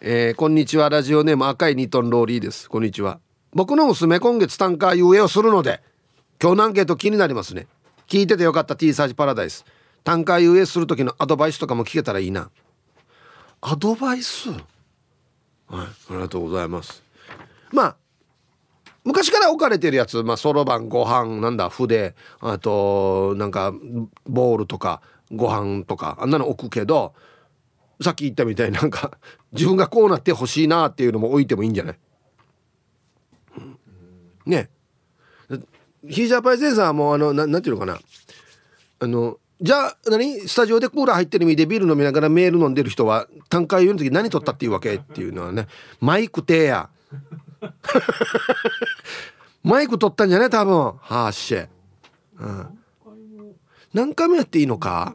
[0.00, 0.88] えー、こんにちは。
[0.88, 2.68] ラジオネーム赤いニトンローリーです。
[2.68, 3.20] こんにちは。
[3.52, 5.82] 僕の娘今月単価遊泳をするので
[6.40, 7.66] 今日のアンケート気になりますね。
[8.08, 8.76] 聞いててよかった。
[8.76, 9.64] T サージパラダイス。
[10.04, 12.50] 単価遊泳する時のアドバイスとかも聞けたらいいな。
[13.60, 14.50] アドバイス？
[14.50, 14.60] はい。
[15.70, 17.01] ありがとうございます。
[17.72, 17.96] まあ
[19.04, 23.72] 昔から置かれてるやつまあそろばんご飯なんだ筆あとなんか
[24.26, 27.14] ボールとかご飯とかあんなの置くけど
[28.00, 29.18] さっき言ったみたいになんか
[29.52, 31.98] 自分がこうなってほしいなっていうのも置いてもいいんじゃない、
[33.58, 33.78] うん、
[34.46, 34.70] ね。
[36.08, 37.98] ヒージャーパイセンサーもあのななんていうのかな？
[38.98, 40.40] あのじゃあ何？
[40.48, 45.68] スタジオでクーラー入ってる意味でビール飲みながらメール飲んでる人は単価言う時何取ったっていうわけっていうのはね。
[46.00, 46.90] マイクテや
[49.62, 50.76] マイク取ったんじゃない多分。
[50.78, 51.68] はあっしう
[52.46, 52.78] ん。
[53.94, 55.14] 何回もやっていいのか？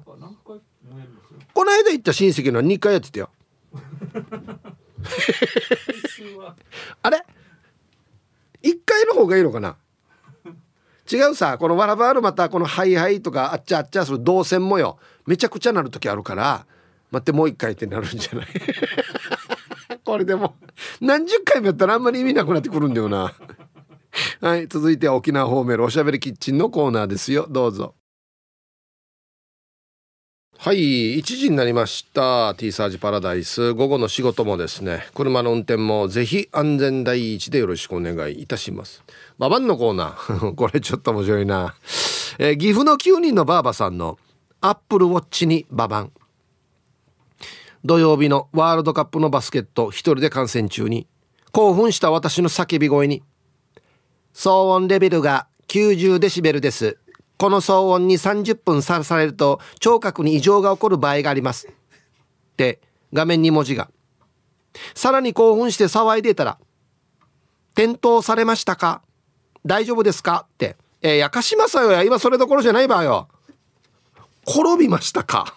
[1.54, 3.30] この間行った親戚の2回やってたよ。
[7.02, 7.24] あれ
[8.64, 9.76] ？1回の方がいいのかな？
[11.12, 16.66] 違うさこのわらばるまたこのハイハイとかあっちゃあっちゃする動線もよめちゃくちゃなる時あるから
[17.12, 18.48] 待ってもう一回ってなるんじゃない？
[20.08, 20.56] これでも
[21.02, 23.34] 何十回もやったらあんまり意味なくなってくるんだよな。
[24.40, 27.46] はい続いては沖縄方面おしゃべりキッチンのコーナーですよ。
[27.50, 27.94] どうぞ。
[30.58, 32.56] はい1時になりました。
[32.56, 33.74] T サージパラダイス。
[33.74, 39.04] 午後の仕事もですね車の運転もぜひ安全第一でよろしくお願いいたします。
[39.38, 40.56] ババンのコーナー。
[40.56, 41.76] これちょっと面白いな、
[42.40, 44.18] えー、岐阜の9人のばあばさんの
[44.62, 46.14] アップルウォッチにババン。
[47.86, 51.08] 土曜日のワールドカップのバスケット一人で観戦中に
[51.52, 53.24] 興奮した私の叫び声に
[54.34, 56.98] 騒音レベルが90デシベルです。
[57.38, 61.68] この騒音に30分さらされると聴覚に異常が起こる場合があります。
[61.68, 61.72] っ
[62.56, 62.80] て
[63.14, 63.90] 画面に文字が。
[64.94, 66.60] さらに興奮して騒いでたら
[67.74, 69.02] 転倒されましたか？
[69.66, 70.46] 大丈夫ですか？
[70.54, 73.28] ってえー、やかしますよや今それどころじゃない場合よ。
[74.48, 75.54] 転びましたか？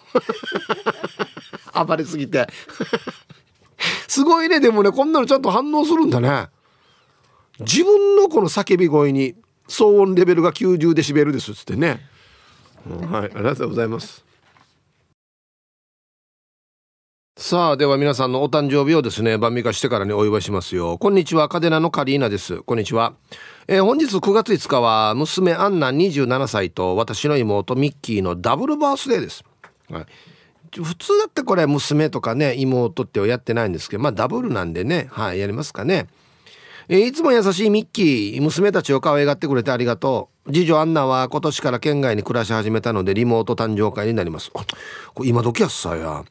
[1.73, 2.47] 暴れすぎて。
[4.07, 6.47] すごいねでもねこんなのちゃんと反応するんだね。
[7.59, 9.35] 自分のこの叫び声に
[9.67, 12.01] 騒音レベルが90デシベルですっつってね、
[13.09, 14.25] はいありがとうございます。
[17.37, 20.97] さあでは皆さんのお誕生日をですね晩味化してからにお祝いしますよ。
[20.97, 22.61] こんにちはカデナのカリーナです。
[22.61, 23.13] こんにちは、
[23.67, 29.43] えー、本日9月5日は娘アンナ27歳と私の妹ミッキーのダブルバースデーです、
[29.89, 30.05] はい。
[30.77, 36.07] 普通だってこれ娘とかね妹ってやってないんですけどまあダブルなんでねはいやりますかね。
[36.87, 40.51] えーいつも優しいミッキー娘たちを可愛がってくれてありがとう。
[40.51, 44.49] 次女アンナは今年から県外に暮らし始めたのでリモート誕生会になります。
[44.55, 44.65] あ
[45.13, 46.25] これ今時やっさや、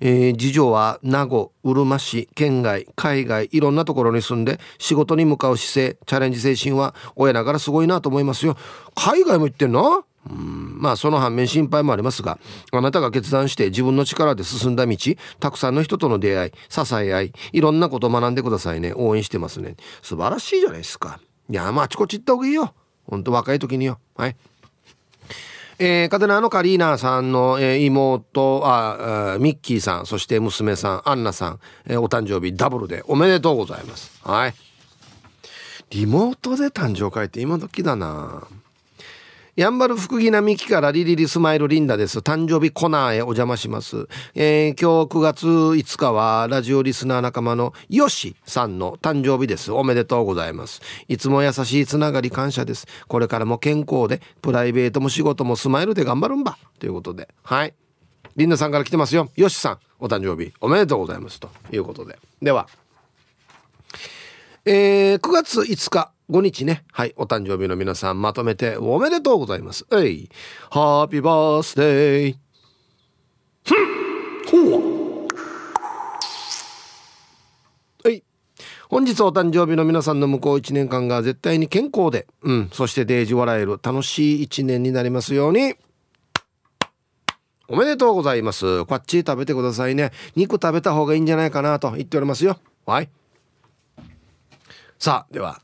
[0.00, 8.56] えー次女は名護うるま市県外海外いろんなところに住んで仕事に向かう姿勢チャレンジ精神は親ながらすごいなと思いますよ。
[8.94, 10.04] 海外も行ってんの？
[10.28, 10.78] うん。
[10.80, 12.38] まあその反面心配もありますが
[12.72, 14.96] あなたが決断して自分の力で進んだ道
[15.38, 18.92] たくさんの人との出会い支え合いいろんなことを学んでくださいね。
[18.94, 19.76] 応援してますね。
[20.02, 21.20] 素晴らしいじゃないですか。
[21.48, 22.74] いやまああちこち行った方がいいよ。
[23.06, 23.98] ほんと若い時によ。
[24.16, 24.36] はい。
[25.82, 34.20] えー、カデナのカリーナさんの、えー妹ああミッキーさんそして娘さんアンナさん、えーお誕生日ダブルでおめでとうございます。
[34.22, 34.54] はい。
[35.88, 38.46] リモートで誕生会って今時だな。
[39.60, 42.20] やんばる福木並木からリリリスマイルリンダです。
[42.20, 44.08] 誕生日コナーへお邪魔します。
[44.34, 49.70] えー今日9月5日はラジオリスナー仲間のヨシさんの誕生日です。
[49.70, 50.80] おめでとうございます。
[51.08, 52.86] いつも優しいつながり感謝です。
[53.06, 56.56] これからも健康で、プライベートも仕事もスマイルで頑張るんば。
[56.78, 57.28] ということで。
[57.42, 57.74] はい。
[58.36, 59.28] リンダさんから来てますよ。
[59.36, 61.38] ヨシさん、お誕生日おめでとうございます。
[61.38, 62.18] ということで。
[62.40, 62.66] では。
[64.64, 66.84] えー、9月5日5日ね。
[66.92, 67.12] はい。
[67.16, 69.84] お誕生日の皆さんまとめておめでとうございます。
[69.92, 70.28] えい。
[70.70, 72.36] ハッピーバースデー
[73.64, 74.00] ふん。
[74.70, 75.28] ほう。
[78.04, 78.22] はい。
[78.88, 85.74] 本日お誕生日の皆さんの向こう1年間が絶対に健康で、うん、そしてデージ笑える楽しい1年になりますように。
[87.68, 88.84] おめでとうございます。
[88.84, 90.12] こっち食べてくださいね。
[90.36, 92.58] 肉食べた方がいいんじゃないかなと言っておりますよ。
[92.86, 93.08] はい。
[94.98, 95.60] さあでは。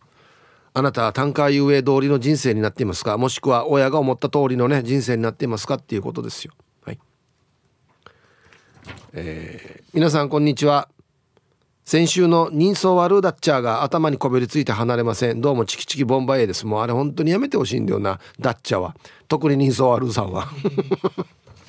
[0.79, 3.17] あなたは単価遊泳通りの人生になっていますか？
[3.17, 6.53] もしくは親が思った通りのね人生になっていますかっていうことですよ。
[6.85, 6.99] はい。
[9.15, 10.91] えー皆さんこんにちは。
[11.87, 15.41] 先週の人相悪ダッチャーが頭にこびりついて離れません。
[15.41, 16.67] どうもチキチキボンバイエです。
[16.67, 18.95] もうあれ本当にやめてほしいんだよなダッチャーは。
[19.29, 20.47] 特に人相悪さんは。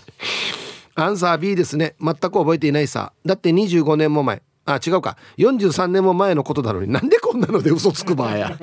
[0.96, 1.96] アンサー B ですね。
[2.02, 3.14] 全く覚えていないさ。
[3.26, 4.42] だって25年も前。
[4.68, 5.18] あ違うか。
[5.38, 8.60] 43年も前のことなのになんでこんなので嘘つくばや。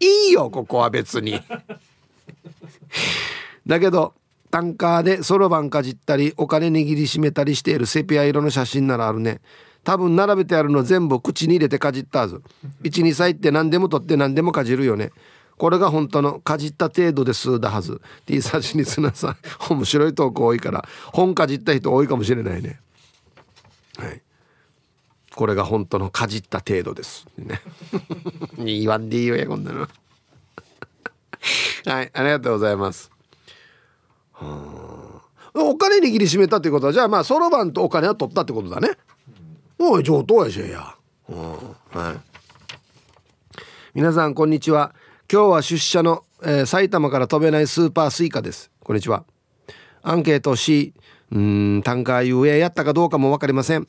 [0.00, 1.40] いいよここは別に。
[3.66, 4.14] だけど
[4.50, 9.40] タンカーでそろばんかじったりお金握りしめたりしているセピア色の写真ならあるね。
[9.84, 12.42] 多分並べてあるの全部口に入れてかじったはず。
[12.82, 15.12] 12歳って何でも取って何でもかじるよね。
[15.56, 18.00] これが本当のかじった程度ですだはず。
[18.26, 19.36] T サージにすなさん
[19.70, 22.80] 面白い投稿多いから本かじった人多いかもしれないね。
[23.98, 24.22] はい。
[25.34, 27.26] これが本当のかじった程度です。
[27.36, 27.60] ね。
[28.58, 29.88] 言わんでいいよやこんなの。
[31.84, 33.10] はいありがとうございます。
[34.32, 35.22] は
[35.54, 35.60] あ。
[35.62, 38.96] お金握りしめたっていうことはじゃあまあそろばんとお金は取ったってことだね。
[39.78, 40.94] おい上等やしや、
[41.28, 41.52] うん
[41.90, 42.20] はい、
[43.94, 44.94] 皆さんこんにちは。
[45.30, 48.70] 今日は出社の、えー埼玉から飛べないスーパースイカです。
[48.82, 49.24] こんにちは。
[50.02, 50.94] アンケート C
[51.32, 53.88] うーん単価遊泳やったかどうかも分かりません。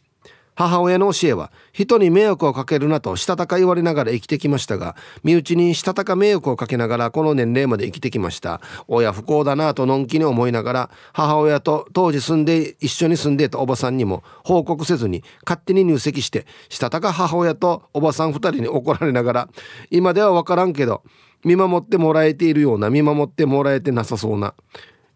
[0.57, 8.59] 母親の教えは人に迷惑をかけるなとしたたか言われながら生きてきましたが身内にしたたか迷惑をかけながらこの年齢まで生きてきました。
[8.87, 19.49] 親不幸だなとのんきに思いながら母親と当時住んで一緒に住んでいたおばさんにも報告せずに勝手に入籍してしたたか母親とおばさん2人に怒られながら
[19.91, 21.03] 今では分からんけど
[21.45, 24.55] 見守ってもらえているような見守ってもらえてなさそうな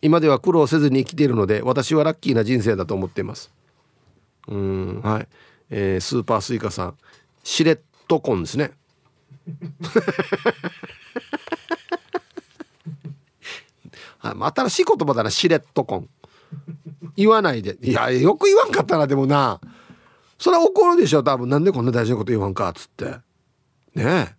[0.01, 3.51] 今では苦労せずに生きているので私はラッキーな人生だと思っています。
[4.47, 5.27] うんはい、
[5.69, 6.97] えースーパースイカさん。
[7.43, 8.71] シレットコンですね。
[14.19, 16.09] はい、新しい言葉だなシレットコン
[17.15, 17.77] 言わないで。
[17.81, 19.59] いやよく言わんかったなでもな。
[20.37, 21.49] それは怒るでしょ多分。
[21.49, 23.05] なんでこんな大事なこと言わんかっつって。
[23.95, 24.35] ねえ。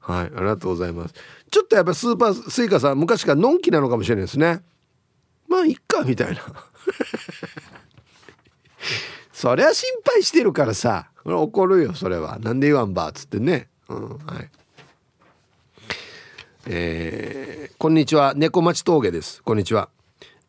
[0.00, 1.14] はいありがとうございます。
[1.50, 4.62] ちょっとやっぱスーパースイカさん昔からのんきなのかもしれないですね。
[5.48, 6.40] まあいっかみたいな。
[9.32, 11.10] そりゃ心配してるからさ。
[11.24, 12.38] 怒るよそれは。
[12.40, 13.68] なんで言わんばっつってね。
[13.88, 14.50] うんはい。
[16.66, 18.32] えーこんにちは。
[18.34, 19.42] 猫町峠です。
[19.42, 19.90] こんにちは、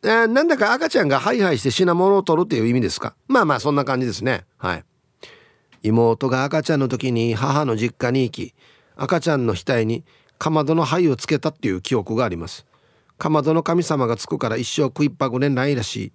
[0.02, 3.14] えーなんだか赤ちゃんがハイハイして品物を取るっていう意味ですか？
[3.28, 4.46] まあまあそんな感じですね。
[4.56, 4.84] はい。
[5.82, 8.54] 妹が赤ちゃんの時に母の実家に行き
[8.96, 10.04] 赤ちゃんの額に
[10.38, 12.64] かまどの灰をつけたっていう記憶があります。
[13.18, 16.12] かまどの神様がつくから一生食いっぱぐれないらしい。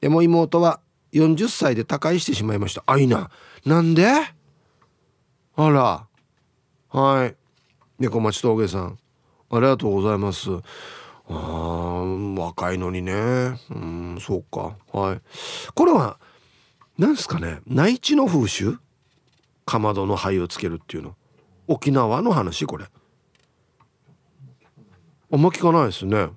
[0.00, 0.80] でも妹は
[1.12, 2.82] 40歳で他界してしまいました。
[2.86, 3.30] あいな
[3.64, 4.06] なんで？
[4.08, 6.06] あら。
[6.90, 7.36] はい。
[7.98, 8.98] 猫町峠さん。
[9.50, 10.50] ありがとうございます。
[10.50, 13.12] あー若いのにね。
[13.12, 14.76] うんそうか。
[14.92, 15.20] はい。
[15.74, 16.18] これは
[16.98, 17.60] 何ですかね。
[17.66, 18.78] 内地の風習？
[19.64, 21.14] かまどの灰をつけるっていうの。
[21.68, 22.86] 沖縄の話これ。
[25.32, 26.16] あんま聞かないですね。
[26.16, 26.28] へ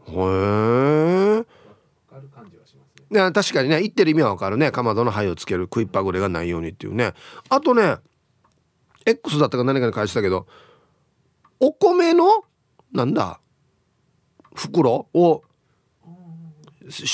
[1.39, 1.45] え。
[3.09, 4.71] ね、確かにね言ってる意味はわかるね。
[4.71, 7.13] かまどの灰をつける食いっぱぐれがないようにっていうね。
[7.49, 7.97] あとね
[9.05, 10.47] X だったか何かに返したけど
[11.59, 12.43] お米の
[12.91, 13.39] なんだ
[14.55, 15.43] 袋を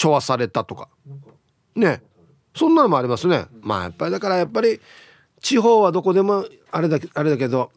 [0.01, 0.89] 処和されたとか。
[1.75, 2.01] ね。
[2.55, 3.47] そんなのもありますね。
[3.61, 4.79] まあやっぱりだからやっぱり
[5.41, 7.71] 地方はどこでもあれだけあれだけど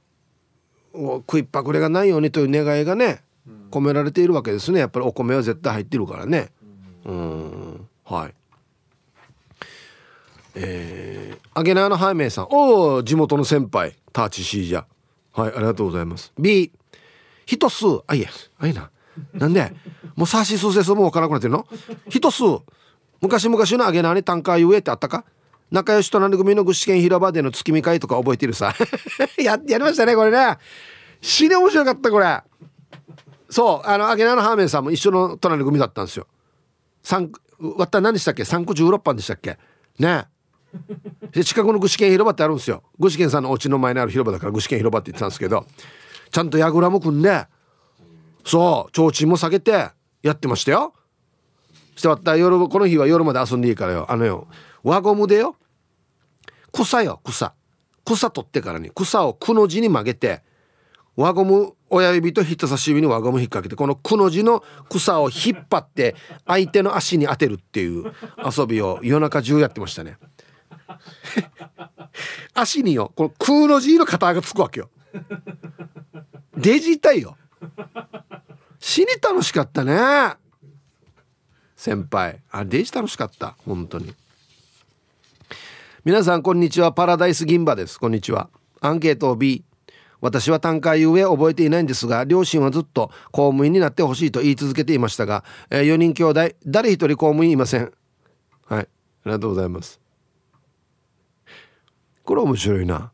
[0.95, 3.23] 食いっぱぐれがないようにという願いがね
[3.71, 4.81] 込められているわけですね。
[4.81, 6.51] やっぱりお米は絶対入ってるからね。
[7.05, 7.89] うん。
[8.05, 8.35] はい。
[10.55, 12.49] えー、アゲナーのハイメイさん。
[12.51, 13.97] おお地元の先輩。
[14.13, 14.85] ターチシージャ。
[15.33, 16.33] はいありがとうございます。
[16.39, 16.73] B
[17.47, 18.03] 一数。
[18.07, 18.29] あいや
[18.59, 18.91] あいな。
[19.35, 19.73] なんで？
[20.17, 21.67] もうサーシスセスもわからなくなってるの？
[22.09, 22.43] 一数。
[23.21, 25.25] 昔々のアゲナーにタンカーゆえってあったか？
[25.71, 28.75] 仲良し隣組の具志堅広場での月見会とか覚えてるさ。
[29.39, 30.57] ややりましたねこれね。
[31.21, 32.41] 死ね面白かったこれ
[33.51, 36.27] そうあのアゲナのハーメンさんも一緒の隣組だったんですよ。
[37.03, 39.59] 三わった何でしたっけ？3区16番でしたっけ？
[39.99, 40.27] ね。
[41.33, 42.83] で近くの具志堅広場ってあるんですよ。
[42.99, 45.67] 具志堅さんのお家の前にある広場だから具志堅広場って言ってたんですけど
[46.31, 47.47] ちゃんと櫓も組んで
[48.45, 49.91] そう提灯も下げて
[50.23, 50.93] やってましたよ。
[51.97, 54.07] してわった夜この日は夜まで遊んでいいからよ。
[54.11, 54.47] あのよ
[54.83, 55.57] 輪ゴムでよ。
[56.71, 57.55] 草よ草。
[58.05, 60.43] 草取ってからに草をくの字に曲げて
[61.19, 66.15] 輪ゴム親指と人差し指に輪ゴム引っ掛けてこのくの字の草を引っ張って
[66.47, 68.05] 相手の足に当てるっていう
[68.57, 70.17] 遊びを夜中中やってましたね。
[72.55, 74.91] 足によこの空の字の肩がつくわけよ。
[76.57, 77.37] デジたいよ。
[78.79, 80.37] 死に楽しかったね。
[81.75, 82.43] 先輩。
[82.53, 83.57] あデジ楽しかった。
[83.67, 84.15] 本当に。
[86.05, 86.93] 皆さんこんにちは。
[86.93, 87.99] パラダイス銀馬です。
[87.99, 88.51] こんにちは。
[88.81, 89.65] アンケート B
[90.21, 97.93] 私は単価ゆえ覚えていないんですが両親はずっと公務員になってほしいと言い続けていましたが、えー、4人兄弟誰一人公務員いません。
[98.67, 98.83] はい。
[98.83, 98.87] あ
[99.27, 100.01] りがとうございます。
[102.25, 103.13] これ面白いな。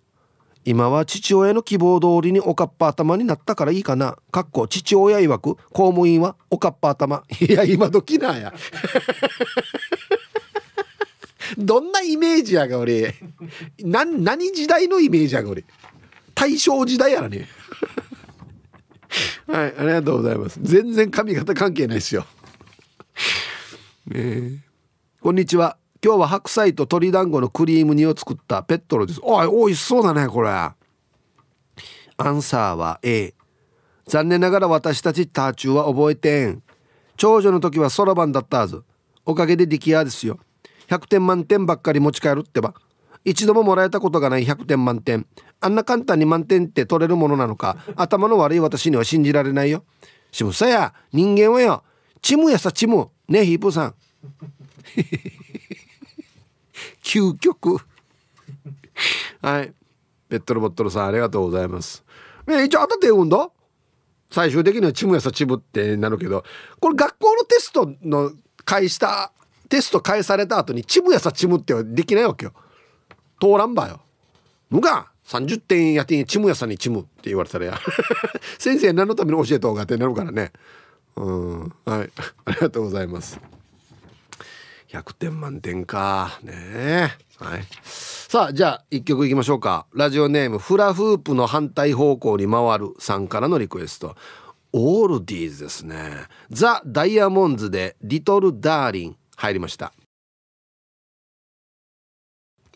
[0.65, 4.17] 今は父親の希望通りにおかっぱ頭になったからいいかな。
[4.31, 7.23] かっこ父親曰く公務員はおかっぱ頭。
[7.41, 8.53] いや今時なんや。
[11.59, 13.15] どんなイメージやが俺。
[13.81, 15.65] な何時代のイメージやが俺。
[16.35, 17.49] 大正時代やらね。
[19.47, 20.59] はいありがとうございます。
[20.63, 22.27] 全然髪型関係ないですよ。
[24.07, 24.65] ね
[25.21, 25.77] こんにちは。
[26.05, 29.21] 今日は白菜と鶏団子のクリーム煮を作ったペットロです。
[29.23, 30.51] おい美味しそうだねこれ。
[30.51, 30.75] ア
[32.31, 33.35] ンサーは A
[34.07, 36.63] 残念ながら私たちターチューは覚えてん。
[37.17, 38.83] 長女の時はそろばんだったはず。
[39.25, 40.39] おかげで出来屋ですよ。
[40.89, 42.75] 100点満点ばっかり持ち帰るってば。
[43.25, 45.27] 一度ももらえたことがない100点満点。
[45.61, 47.79] あんな簡単に満点って取れるものなのか？
[47.97, 49.85] 頭の悪い私には信じられないよ。
[50.31, 51.83] しむさや人間はよ。
[52.21, 53.09] チムやさチム。
[53.29, 53.95] ねヒープさん。
[57.03, 57.79] 究極。
[59.41, 59.73] はい。
[60.29, 62.05] ペットロボットルさんありがとうございます。
[62.49, 63.51] え一応当たって言うんだ？
[64.31, 66.45] 最終的にはチムやさチムってなるけど。
[66.81, 68.33] これ学校のテストの
[68.65, 69.33] 返した
[69.69, 72.53] テスト返された後にチムやさチムってはできないわけよ。
[73.45, 74.01] 通らんばよ。
[74.71, 77.79] むが30点やってチムやさんにチムって言われたらや。
[78.59, 80.51] 先生何のために教えた方がってなるからね。
[81.17, 81.61] うん。
[81.85, 82.11] はい。
[82.47, 83.39] ありがとうございます。
[84.89, 86.39] 100点満点か。
[86.43, 87.19] ね。
[87.39, 87.69] はい。
[87.83, 89.87] さあじゃあ1曲いきましょうか。
[89.93, 94.17] ラジオネームフラフープの反対方向に回るさんからのリクエスト。
[94.73, 96.29] オールディーズですね。
[96.49, 99.93] ザ・ダイヤモンズでリトル・ダーリン入りました。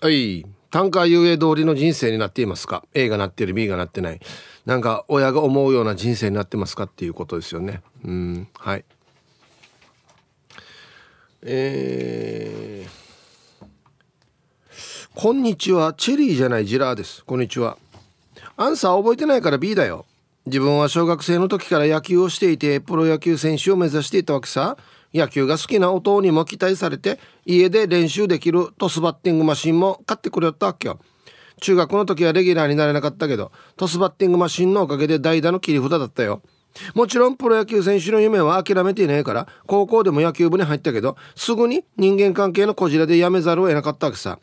[0.01, 0.58] はい。
[0.71, 4.21] 単価遊泳通りの人生になっていますか？A がなってる B がなってない。
[4.67, 7.81] なんか親が思うような人生になってますかっていうことですよね。
[8.05, 8.85] うんはい。
[11.43, 13.67] えー、
[15.15, 15.95] こんにちは。
[15.95, 17.25] チェリーじゃないジラーです。
[17.25, 17.79] こんにちは。
[18.57, 20.05] アンサー覚えてないから B だよ。
[20.45, 24.77] 自分は小学生の時から野球をしていてプロ野球選手を目指していたわけさ。
[25.15, 30.99] 野球が好きな弟にも期待されて家で練習できるトスバッティングマシンも買ってくれたわけよ。
[31.61, 36.43] 中学の時はレギュラーになれなかったけどトスバッティングマシンのおかげで代打の切り札だったよ。
[36.95, 44.39] もちろんプロ野球選手の夢は諦めていないから高校でも野球部に入ったけどすぐに人間関係のこじらで辞めざるを得なかったわけさ。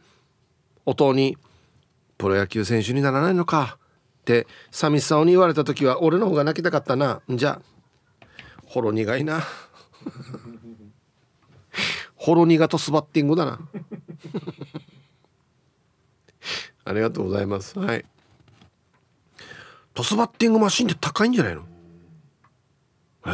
[0.85, 1.37] 弟に
[2.17, 3.77] 「プロ野球選手にならないのか」
[4.21, 7.21] って寂しそうに言われた時は俺の方が泣きたかったな。
[7.29, 8.27] じゃあ
[8.65, 9.43] ほろ苦いな。
[12.25, 13.59] ほろ苦とスバッティングだな。
[16.83, 17.77] ありがとうございます。
[17.77, 18.03] はい。
[19.93, 21.67] トスバッティングマシンって高いんじゃないの？
[23.27, 23.29] え。
[23.29, 23.31] え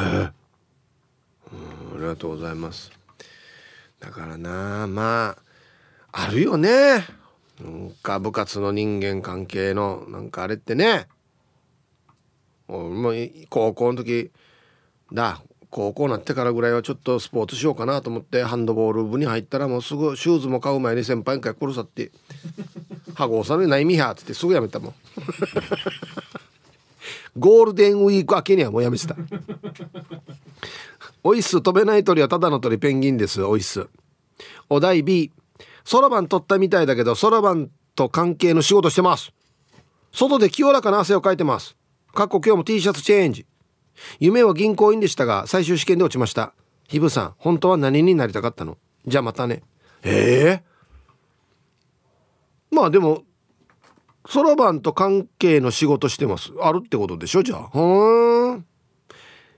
[1.54, 2.92] ー、ありがとうございます。
[4.02, 5.38] だからなま
[6.12, 7.06] ああるよね。
[7.62, 11.08] なんか部活の人間関係のなんかあれってね。
[12.68, 13.16] もう
[13.50, 14.32] 高校の時
[15.14, 15.42] だ
[15.72, 22.12] 高校なってからぐらいはちょっとスポーツしようかなと思ってハンドボール部に入ったらもうすぐシューズも買う前に先輩に来るさって
[23.16, 24.94] 「はごさめないみや」っつってすぐやめたもん。
[27.40, 29.16] ゴールデンウィーク明けにはもうやめてた。
[31.24, 33.88] おいっす飛べない鳥はただの鳥ペンギンですおいっす
[34.70, 35.32] お題 B
[35.86, 39.32] そろばん取ったみたいだけどそろばんと関係の仕事してます。
[40.12, 41.78] 外で清らかな汗をかいてます。
[42.14, 43.46] 過去今日も T シャツチェンジ
[44.20, 46.54] 夢は銀行員でしたが最終試験で落ちました。
[46.88, 48.78] ひぶさん本当は何になりたかったの？
[49.06, 49.64] じゃあまたね。
[50.04, 50.64] ええ？
[52.72, 53.24] ー、まあでも
[54.28, 56.52] そろばんと関係の仕事してます。
[56.62, 57.70] あるってことでしょじゃあ。
[57.70, 57.80] ふ
[58.58, 58.66] ん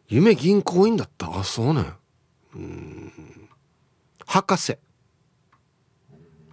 [0.07, 1.39] 夢銀行員だった？
[1.39, 1.85] あそうね。
[2.55, 3.11] うん。
[4.25, 4.77] 博士。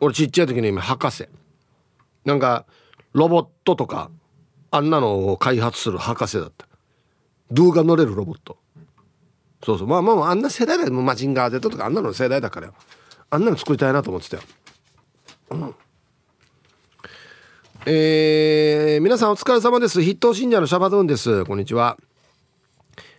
[0.00, 1.28] 俺ちっちゃい時の夢博士。
[2.24, 2.64] なんか
[3.12, 4.10] ロボットとか
[4.70, 6.66] あんなのを開発する博士だった
[7.50, 8.58] 動画乗れるロボット。
[9.64, 9.86] そうそう。
[9.86, 10.92] まあまああんな世代だよ。
[10.92, 12.72] マジンガー Z とかあんなの世代だから
[13.30, 14.42] あんなの作りたいなと思ってたよ、
[15.50, 15.74] うん。
[17.86, 20.00] えー、皆さんお疲れ様です。
[20.00, 21.44] 筆頭信者のシャバドゥンです。
[21.44, 21.98] こんにちは。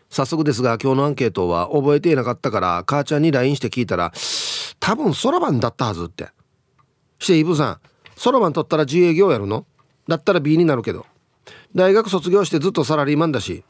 [0.09, 4.11] 早速ですが今日のアンケートは覚えていなかったから母ちゃんに LINE して聞いたら
[4.79, 6.29] 多分そろばんだったはずって。
[7.19, 7.79] してイブさん。
[8.15, 9.65] そろばん取ったら自営業やるの？
[10.07, 11.05] だったら B になるけど。
[11.75, 13.63] 大学卒業してずっとサラリーマンだし。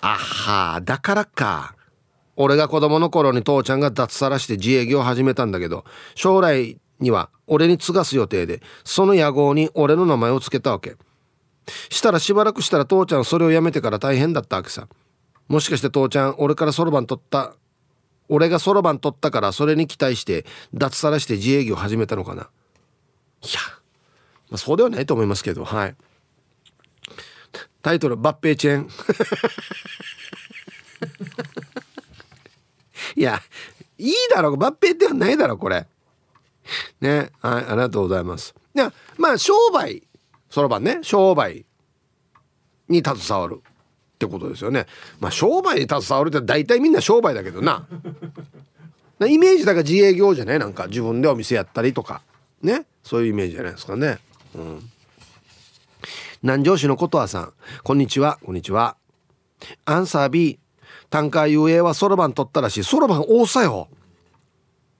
[0.00, 1.74] あはだからか。
[2.36, 10.96] 俺が子供の頃に父ちゃんが脱サラして自営業を始めたんだけど将来には俺に継がす予定でその野号に俺の名前を付けたわけ。
[11.90, 14.86] したらしばらくしたら父ちゃんそれをやめてから大変だったわけさ。
[15.48, 17.54] もしかして父ちゃん俺からそろばん取った
[18.28, 20.44] 俺がそろばん取ったからそれに期待して
[20.74, 22.42] 脱サラして自営業を始めたのかな。
[23.42, 23.60] いや、
[24.50, 25.96] まあ、そうではないと思いますけどはい。
[27.86, 28.88] タイトル「抜兵チェーン」
[33.14, 33.40] いや
[33.96, 35.86] いいだろ抜兵ではないだろこれ。
[37.00, 38.56] ねはいありがとうございます。
[38.74, 40.02] いやまあ商売
[40.50, 41.64] そろばんね商売
[42.88, 44.86] に携わるってことですよね。
[45.20, 47.86] まあ商売に携わるって大体みんな商売だけどな。
[49.28, 50.58] イメージだから自営業じゃない？
[50.58, 52.20] なんか自分でお店やったりとか。
[52.62, 52.84] ね？
[53.04, 54.18] そういうイメージじゃないですかね。
[54.56, 54.90] うん。
[56.42, 57.52] 南城市のことわさん。
[57.82, 58.38] こんにちは。
[58.44, 58.96] こんにちは。
[59.86, 60.58] アンサー B
[61.08, 62.84] 単価遊泳はそろばん取ったらしい。
[62.84, 63.88] そろばん多さよ。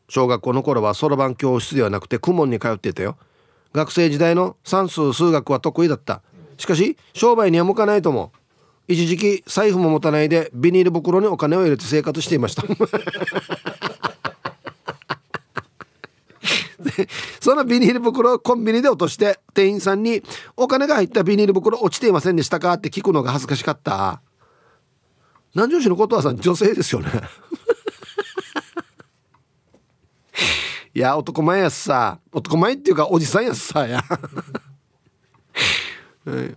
[0.09, 3.18] 小学校の頃はそろばん教室ではなくて公文に通っていたよ。
[3.74, 6.22] 学生時代の算数数学は得意だった。
[6.57, 8.32] しかし商売には向かないとも。
[8.89, 12.62] 一時期財布も持たないでビニール袋にお金を入れて生活していました。
[17.41, 20.22] そのビニール袋をコンビニで落として店員さんに
[20.57, 24.20] 「お金が入ったビニール袋落ちていませんでしたか?」って聞くのが恥ずかしかった。
[25.55, 27.09] 南城市のことはさん女性ですよね。
[30.95, 32.18] いや男前やさ。
[32.31, 34.05] 男前っていうかおじさんやさや、
[36.24, 36.57] はい、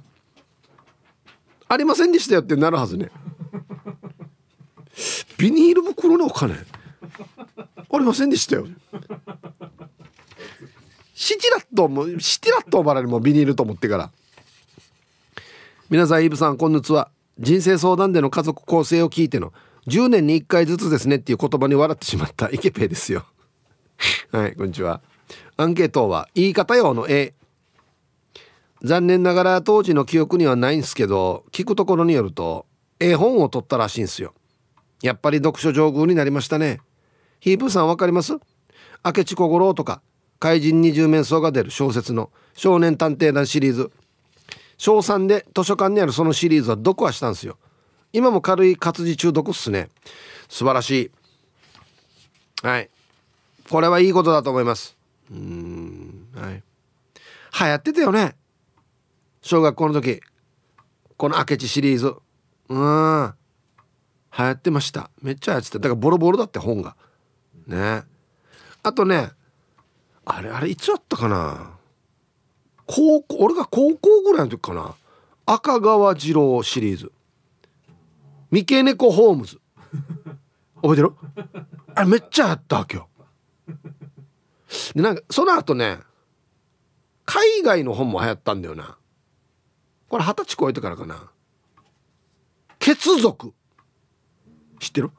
[1.69, 3.09] ありませんでしたよってなるはずね。
[5.37, 6.55] ビニール袋のお金。
[6.55, 8.67] ありませんでしたよ。
[11.21, 14.11] シチラットもシティラットバラにもビニールと思ってから。
[15.89, 17.11] 皆さんイブさんこんにちは。
[17.37, 19.51] 人生相談での家族構成を聞いての
[19.87, 22.49] 10年に1回ずつですねっていう言葉に笑ってしまった。
[22.51, 23.25] イケペイですよ。
[24.31, 25.01] はいこんにちは。
[25.57, 27.33] アンケートは言い方用の A
[28.81, 32.65] 残念ながら当時の記憶にはないんですけど聞くところによると
[32.97, 34.33] 絵本を取ったらしいんすよ。
[35.01, 36.79] やっぱり読書上手になりましたね。
[37.41, 38.37] ヒープさんわかります？
[39.03, 40.01] 明智小五郎とか。
[40.39, 43.91] 怪人二十面相が出る小説の少年探偵団シリーズ。
[44.77, 47.57] 小3で図書館にあるそのシリーズは読破したんですよ。
[48.13, 49.89] 今も軽い活字中毒っすね。
[50.47, 51.11] 素晴らし
[52.61, 52.65] い。
[52.65, 52.89] はい。
[53.69, 54.97] これはいいことだと思います。
[55.29, 56.27] うん。
[56.33, 56.53] はい。
[56.53, 58.35] 流行ってたよね。
[59.41, 60.21] 小学校の時。
[61.17, 62.15] この明智シリーズ。
[62.69, 63.33] うん。
[64.37, 65.11] 流行ってました。
[65.21, 65.79] めっちゃ流行ってた。
[65.79, 66.95] だからボロボロだって本が。
[67.67, 68.03] ね。
[68.81, 69.31] あとね
[70.31, 71.71] あれあれいつだったかな？
[72.85, 74.93] 高校俺が高校ぐらいの時かな？
[75.47, 77.11] 赤川次郎シリーズ。
[78.51, 79.59] 三毛猫ホームズ。
[80.83, 81.13] 覚えてる？
[81.95, 83.09] あれめっちゃあったわけよ。
[84.93, 85.99] でなんかその後ね
[87.25, 88.97] 海外の本も流行ったんだよな。
[90.09, 91.31] これ二十歳超えてからかな。
[92.77, 93.51] 血族。
[94.79, 95.09] 知ってる？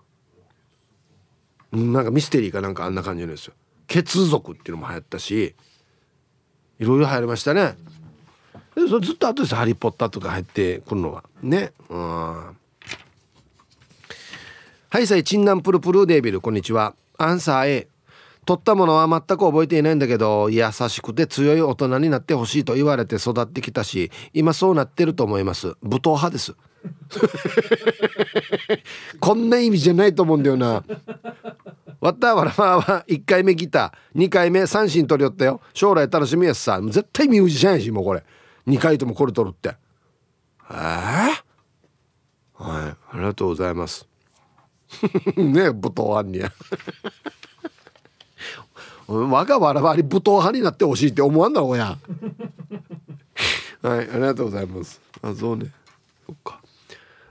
[1.72, 3.54] なんかミステリーかなんかあんな感じのですよ
[3.90, 5.54] 血族っていうのも流行ったし
[6.78, 7.76] いろいろ流行りましたね。
[8.76, 11.24] でそずっと後です「ハリー・ポッター」とか入ってくるのは。
[11.42, 11.72] ね。
[11.90, 12.56] うん。
[14.92, 16.94] はいさいチンナンプルプルデービルこんにちは。
[17.18, 17.88] アンサー A
[18.46, 25.74] 取ったものは全く覚えていないんだけど優しくて強い大人になってほしいと言われて育ってきたし今そうなってると思います。
[25.82, 26.54] 武闘派です。
[29.18, 30.84] こんな意味じゃないと思うんだよな
[32.00, 35.60] わったわらまは1回目ギター2回目三振取りよったよ。
[35.74, 36.80] 将来楽しみやすさ。
[36.82, 38.24] 絶対ミュージシャンやしもうこれ。
[38.66, 39.76] 2回ともこれ取るって。
[40.70, 41.46] ええー、はい。
[42.58, 44.08] ありがとうございます。
[45.36, 46.38] ね武闘派に。
[46.38, 46.50] や
[49.06, 51.98] 我がわらわり武闘派になってほしいって思わんだろうや
[53.82, 55.00] はいありがとうございます。
[55.20, 55.70] あそうね。
[56.26, 56.59] そっか。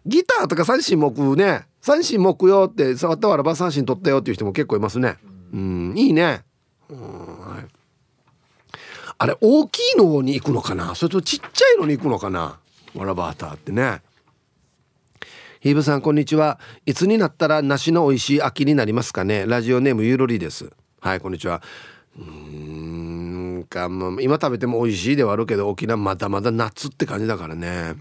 [0.10, 1.68] ギターとか三振木ね。
[1.82, 5.18] 三振木よって触ったわらば三振取ったよっていう人も結構いますね。
[5.54, 6.44] うんいいね。
[6.90, 7.66] うん、はい、
[9.18, 10.96] あれ大きいのに行くのかな？
[10.96, 12.60] それとちっちゃいのに行くのかな？
[12.96, 14.02] わらバーターってね。
[15.62, 16.60] ヒーブさんこんにちは。
[16.86, 19.46] いつになったら梨の美味しい秋になりますかね？
[19.46, 20.72] ラジオネームゆろりです。
[21.00, 21.62] はいこんにちは。
[22.18, 27.96] うんか、まあ、今食べても美味しいではあるけど沖縄まだまだ夏って感じだからね。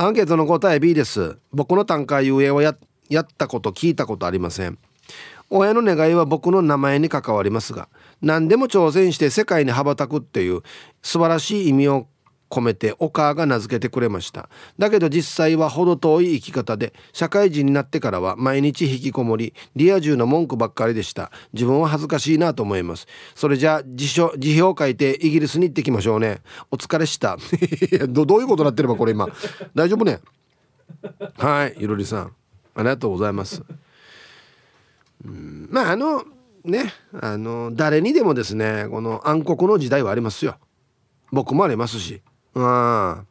[0.00, 1.38] アンケートの答え B です。
[1.50, 2.76] 僕の短歌遊泳をや
[3.08, 4.78] やったこと聞いたことありません。
[5.50, 7.88] 親の願いは僕の名前に関わりますが
[8.22, 10.62] 何でも挑戦して世界に羽ばたくっていう
[11.02, 12.06] 素晴らしい意味を
[12.48, 14.48] 込めてお母が名付けてくれました。
[14.78, 21.30] だけど実際は程遠い生き方で社会人になってからは毎日引きこもりリア充の文句ばっかりでした。
[21.52, 23.06] 自分は恥ずかしいなと思います。
[23.34, 26.40] それじゃあ辞書辞表を書いてイギリスに行ってきましょうね。
[26.70, 27.36] お疲れした。
[28.08, 29.28] どどういうことになってればこれ今。
[29.74, 30.20] 大丈夫ね？
[31.36, 32.32] はいゆるりさん。
[32.74, 33.62] ありがとうございます。
[35.24, 36.24] うんまああの
[36.64, 40.56] ねあの誰にでもですねこの暗黒の時代はありますよ。
[41.30, 42.22] 僕もありますし
[42.60, 43.24] あ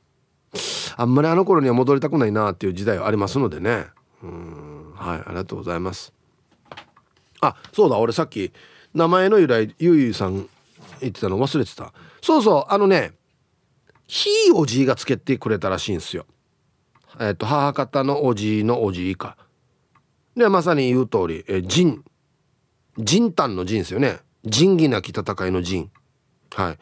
[0.97, 3.87] あんまりあの頃には戻りたくないなっていう時代はありますのでね。
[4.23, 4.93] うん。
[4.95, 6.13] はいありがとうございます。
[7.41, 8.51] あそうだ俺さっき
[8.93, 10.49] 名前の由来ゆいゆいさん
[11.01, 11.93] 言ってたの忘れてた。
[12.21, 13.13] そうそうあのね
[14.07, 16.25] ひいおじいがつけてくれたらしいんすよ。
[17.19, 19.37] えっ、と母方のおじいのおじいか。
[20.35, 22.03] ではまさに言う通りえ仁
[22.97, 24.19] 仁丹の仁ですよね。
[24.43, 25.91] 仁義なき戦いの仁
[26.55, 26.77] はい。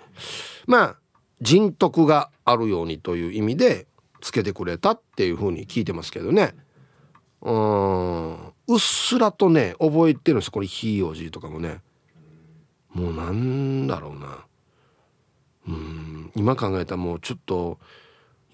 [0.68, 0.96] まあ
[1.42, 3.88] 人徳があるようにという意味で
[4.22, 6.56] つけてくれたっていうふうに聞いてますけどね。
[7.42, 8.34] うん。
[8.68, 11.82] うっすらとね覚えてるんですこれひいおじいとかもね。
[12.94, 14.46] もうなんだろうな。
[15.68, 16.32] うん。
[16.36, 17.80] 今考えたらもうちょっと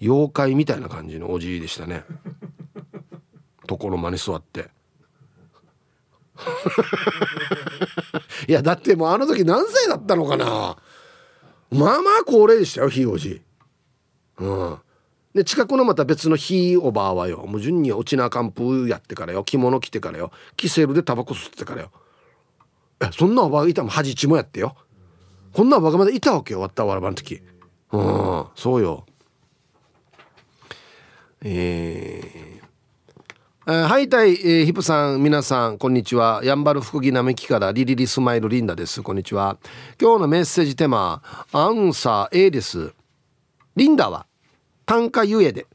[0.00, 2.04] 妖怪みたいな感じのおじいでしたね。
[3.70, 4.70] 床の間に座って。
[8.48, 10.76] いやだってもうあの時何歳だったのかな。
[11.72, 13.42] まあまあ高齢でしたよひいおじ。
[14.38, 14.78] うん。
[15.34, 21.90] で近くのまた別のひいおばあはよもう順に落ちな寒風やってからよ着物着てからよキセルでタバコ吸ってからよ。
[23.00, 24.76] えそんなおばあいたも恥ちもやってよ。
[25.52, 27.40] こんなおばがまだいたわけよ終わったわらばの時。
[27.92, 29.06] うんそうよ。
[31.42, 32.61] えー
[33.64, 36.40] はいたい、えー、ヒプさん皆さんこんにちは。
[36.42, 39.02] やんばる福木並木からリリリスマイルリンダです。
[39.02, 39.56] こんにちは。
[40.00, 42.92] 今日のメッセージテーマアンサー A です。
[43.76, 44.26] リンダは
[44.84, 45.68] 単価ゆえで。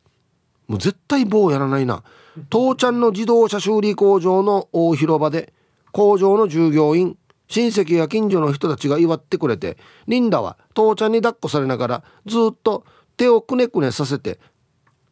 [0.67, 2.03] もう絶対棒やらないな。
[2.49, 5.53] 父ちゃんの自動車修理工場の大広場で
[5.93, 7.17] 工場の従業員
[7.47, 9.77] 親戚や近所の人たちが祝ってくれて
[10.09, 12.83] リンダは父ちゃんに抱っこされながらずっと
[13.15, 14.39] 手をくねくねさせて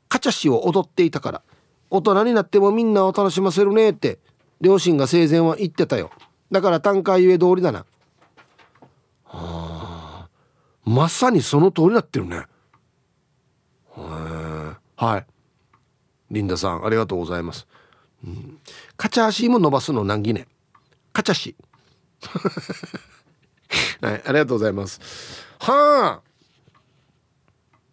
[0.10, 1.42] カチャシを踊っていたから。
[1.90, 4.20] 大人になってもみんなを楽しませるねって
[4.62, 6.12] 両親が生前は言ってたよ。
[6.52, 7.86] だから単価ゆえ通りだな。
[9.26, 10.30] はあ
[10.86, 12.46] まさにその通りになってるね。
[13.96, 15.26] はい。
[16.32, 17.68] リンダさんありがとうございます、
[18.26, 18.60] うん、
[18.98, 20.48] カチャシも伸ばすの難儀ね。
[21.14, 21.56] カチャシ。
[24.02, 25.00] はいありがとうございます。
[25.60, 26.26] はあ。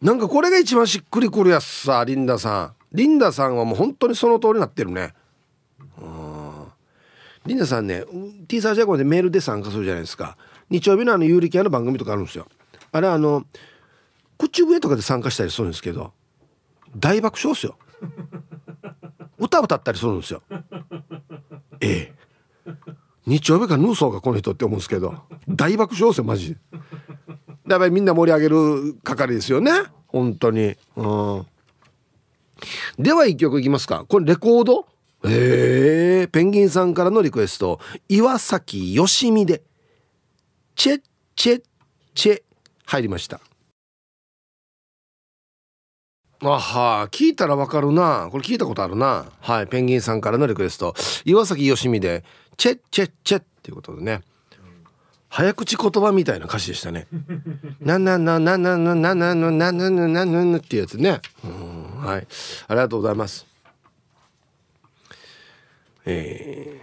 [0.01, 2.81] なんかこれが一番しっくりくるやつさリンダさん。
[2.93, 5.14] リンダさんはもう本当にその通りになってるね。
[7.47, 8.05] リンダさんね
[8.47, 10.36] T サージャコでメールで参加するじゃないですか。
[10.70, 12.47] 日曜日のあの有力屋の番組とかあるんですよ。
[12.93, 13.45] あれあの
[14.38, 16.12] 口笛とかで参加したりするんですけど
[16.97, 17.76] 大爆笑っすよ。
[19.38, 20.43] 歌歌ったりするんですよ。
[21.80, 22.12] え
[22.66, 22.72] え。
[23.26, 25.14] 日曜日かヌーソーがこの人って思うんですけど
[25.49, 26.61] 大爆笑っすよマジで。
[27.68, 29.72] やっぱりみんな盛り上げる係ですよね。
[30.09, 30.76] 本当に。
[30.97, 31.47] うん。
[32.98, 34.04] では一曲いきますか。
[34.08, 34.86] これレコード？
[35.24, 37.78] えー、ペンギンさんからのリクエスト。
[38.08, 39.62] 岩崎よしみで
[40.74, 41.02] 「チェッ
[41.36, 41.62] チェッ
[42.14, 42.42] チェ」
[42.86, 43.40] 入りました。
[46.44, 48.28] あは聞いたらわかるな。
[48.32, 49.26] これ聞いたことあるな。
[49.40, 49.68] はい。
[49.68, 50.92] ペンギンさんからのリクエスト。
[51.24, 52.24] 岩崎よしみで
[52.58, 54.22] 「チェッチェッチェ」っていうことでね。
[55.32, 57.06] 早口言葉みたいな歌詞でしたね。
[57.80, 61.22] なんなんなんなんなんなんなんなんななななななっていうやつね。
[62.02, 62.26] はい。
[62.68, 63.46] ありがとうございます。
[66.04, 66.82] え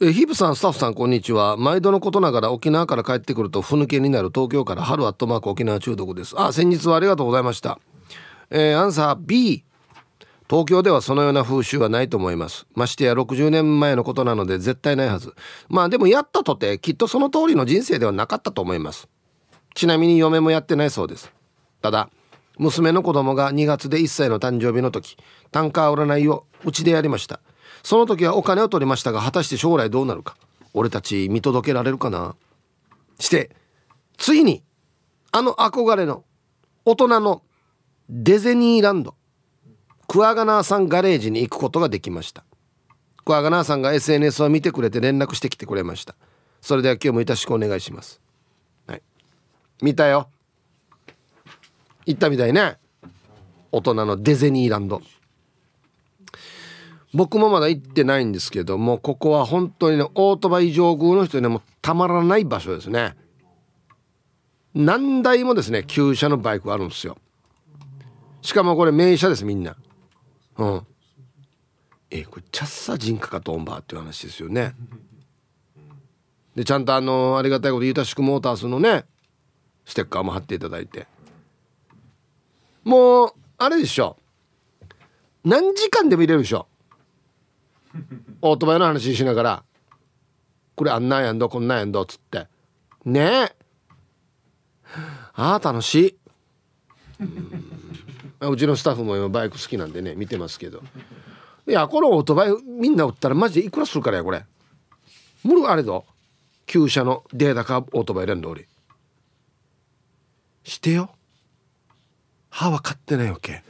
[0.00, 7.78] ー、えヒープさんスタッフさんこんにちは毎度のことながら沖縄から帰ってくるとふぬけになる東京から春アットマーク沖縄中毒ですあ先日はありがとうございました
[8.50, 9.64] えー、アンサー B
[10.48, 12.66] 東京ではそのような風習はないと思います。
[12.74, 15.34] ましてや60年前のことなので絶対ないはず。
[15.68, 19.08] まあでもやったとてきっとその通りの人生ではなかったと思います。
[19.74, 21.30] ちなみに嫁もやってないそうです。
[21.82, 22.08] ただ
[22.58, 25.18] 娘の子供が2月で1歳の誕生日の時
[25.50, 27.40] 単価占いをうちでやりました。
[27.82, 30.36] その時はお金を取りましたが果たして将来どうなるか。
[30.72, 32.36] 俺たち見届けられるかな。
[33.20, 33.50] して
[34.16, 34.62] ついに
[35.30, 36.24] あの憧れの
[36.86, 37.42] 大人の
[38.08, 39.17] デゼニーランド。
[40.08, 42.42] クワガナーさんガレージに行くことができました。
[43.26, 46.16] クワガナーさんが SNS を見てくれて連絡してきてくれました。
[46.62, 48.18] それでは今日もよろしくお願いします。
[48.86, 49.02] はい。
[49.82, 50.28] 見たよ。
[52.06, 52.78] 行ったみたいね。
[53.70, 55.02] 大人のデゼニーランド。
[57.12, 63.14] 僕もまだ行ってないんですけどもここは本当にねオートバイ上空の人にもたまらない場所ですね。
[64.74, 67.18] 何台もですね旧車のバイクあるんですよ。
[68.40, 69.76] しかもこれ名車ですみんな。
[70.58, 70.86] うん。
[72.10, 74.74] えこれチャッサ人家かとんばっていう話ですよね。
[76.54, 79.04] でちゃんとあのありがたいことユタシクモータースのね
[79.84, 81.06] ステッカーも貼っていただいて。
[82.84, 84.16] もうあれでしょ。
[85.44, 86.66] 何時間でも入れるでしょ。
[88.42, 89.64] オートバイの話しながら。
[90.74, 92.46] これあんなんやんどこんなんやんどっつって。
[93.04, 93.56] ねえ。
[95.34, 96.18] ああ楽しい。
[97.20, 97.24] う
[98.40, 100.82] うちのスタッフも今バイク好きなんでね見てますけど。
[101.66, 104.44] いやこのオートバイみんな売ったらマジでいくらするからやこれ。
[105.44, 106.04] 無理あれぞ。
[106.66, 108.66] 旧車のデータかオートバイ連動り。
[110.62, 111.10] してよ。
[112.50, 113.62] 歯は買ってないわけ。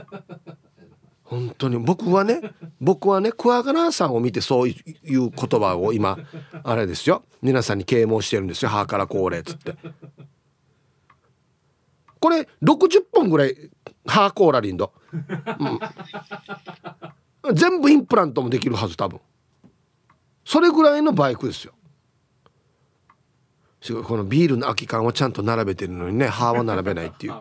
[1.24, 1.78] 本当に。
[1.78, 2.40] 僕はね
[2.80, 6.18] 僕はねクワガナーさんを見てそういう言葉を今
[6.62, 7.24] あれですよ。
[7.42, 8.68] 皆さんに啓蒙してるんですよ。
[8.68, 9.76] 歯から高齢っつって。
[12.26, 13.56] これ60本ぐらい
[14.04, 14.92] 歯コーラリンド、
[17.44, 19.20] うん、全部インプラントもできるはず多分。
[20.44, 21.72] それぐらいのバイクですよ。
[23.80, 27.34] すごいこのビールの空き缶をちゃんと並べてるのにね歯は並べないっていう。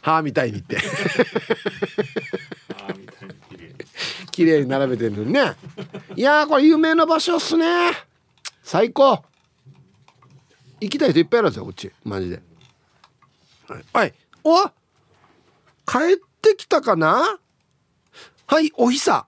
[0.00, 0.60] 歯みたいに。
[0.60, 0.78] って。
[4.30, 4.70] 綺麗に。
[4.72, 5.52] 並べてるのにね。
[6.16, 7.92] いやこれ有名な場所っすね。
[8.62, 9.22] 最高
[10.80, 11.92] 行きたい人いっぱいあるんですよこっち。
[12.04, 12.42] マジで。
[13.68, 14.68] はい、はい、お
[15.86, 17.38] 帰ってきたかな？
[18.46, 19.26] はいおひさ。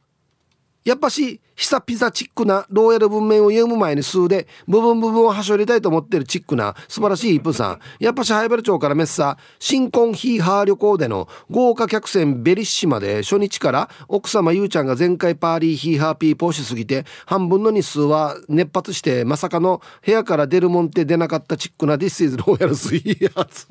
[0.84, 7.80] やっぱし久ピザチックなローヤル文面を読む前に数で部分部分を端折りたいと思ってるチックな素晴らしいイップさん。
[7.98, 23.66] やっぱしハイベル町からメッサ新婚ヒーハー旅行での豪華客船ベリッシマで初日から奥様ゆうちゃんが前回パーリーヒーハーピーポーしすぎて半分の日数は熱発してまさかの部屋から出るもんって出なかったチックなディスイズローヤルスイーハーツ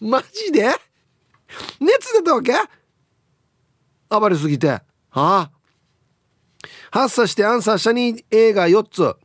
[0.00, 0.68] マジで？
[1.80, 2.54] 熱出たわけ？
[4.08, 4.70] 暴れすぎて。
[4.70, 4.82] あ
[5.12, 5.50] あ？
[6.90, 9.16] 発射してアンサーしたに A が4つ。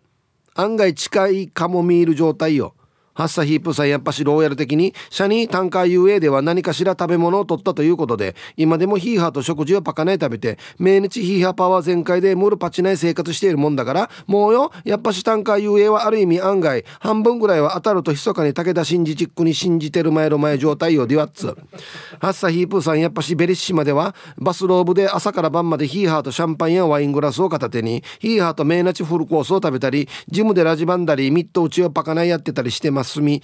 [0.54, 2.76] 案外近いかも見える状態よ。
[3.16, 16.84] ハッサヒープさんやっぱしローヤル的にシャニータンカー UA では何かしら食べ物を取ったということで今でもヒーハーと食事をパカない食べて命日ヒーハーパワー全開でムルパチない生活しているもんだからもうよやっぱしタンカー UA はある意味案外。
[17.00, 21.56] 半分ぐらいは当たると密かに武田真治チックに信じてる前の前状態よデュワッツ。
[22.20, 33.05] ハッサヒープさんやっぱしベリッシマではバスローブで朝から晩までヒーハーとシャンパンやワイングラスを片手にヒーハーと命日フルコースを食べたりジムでラジバンだりミット打ちをパカないやってたりしてます。
[33.22, 33.42] み。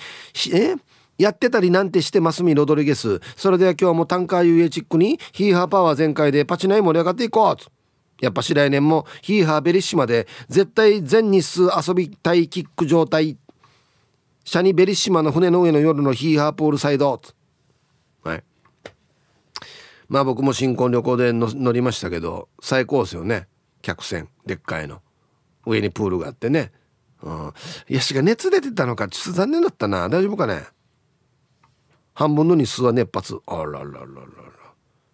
[0.53, 0.75] え？
[1.17, 3.19] やってたりなんてしてますみロドリゲス。
[3.35, 7.55] それでは今日もタンカー UA チックにヒーハーパワー全開でパチナイ盛り上がっていこう。
[8.21, 13.37] やっぱし来年もヒーハーベリッシマで絶対全日数遊びたいキック状態。
[14.43, 17.21] シャニベリッシマの船の上の夜のヒーハーポールサイド。
[18.23, 18.43] はい。
[20.09, 23.47] まあ僕も新婚旅行で乗りましたけど最高ですよね。
[23.83, 24.27] 客船。
[24.45, 25.01] でっかいの。
[25.67, 26.71] 上にプールがあってね。
[27.23, 27.53] うん。
[27.89, 30.09] いやしが熱出てたのかちょっと残念だったな。
[30.09, 30.63] 大丈夫かね？
[32.13, 33.39] 半分の日数は熱発。
[33.47, 33.85] あらららら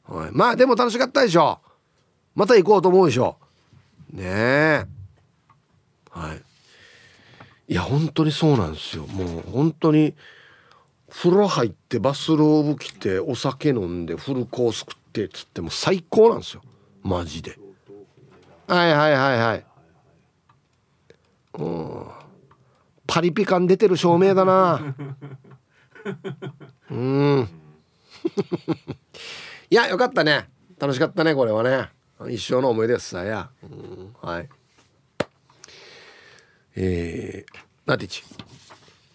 [0.10, 1.60] ら、はい、まあでも楽しかったでしょ。
[2.36, 3.38] また行こうと思うでしょ。
[4.12, 4.86] ねえ。
[6.10, 6.43] はい。
[7.70, 9.05] いや本当にそうなんですよ。
[9.08, 10.16] もう本当に
[11.10, 16.62] 風呂入ってバスローブ着てお酒飲んでフルコース食ってっつっても最高なんですよ。
[17.03, 17.58] マジで。
[18.68, 19.66] はいはいはいはい。
[21.58, 22.08] うん。
[23.05, 24.95] パリピ感出てる照明だな。
[26.91, 27.49] うん。
[29.70, 30.49] いやよかったね。
[30.80, 31.89] 楽しかったねこれはね。
[32.30, 34.49] 一生の思い出ですさや、うん、はい。
[36.76, 38.24] えー、なてち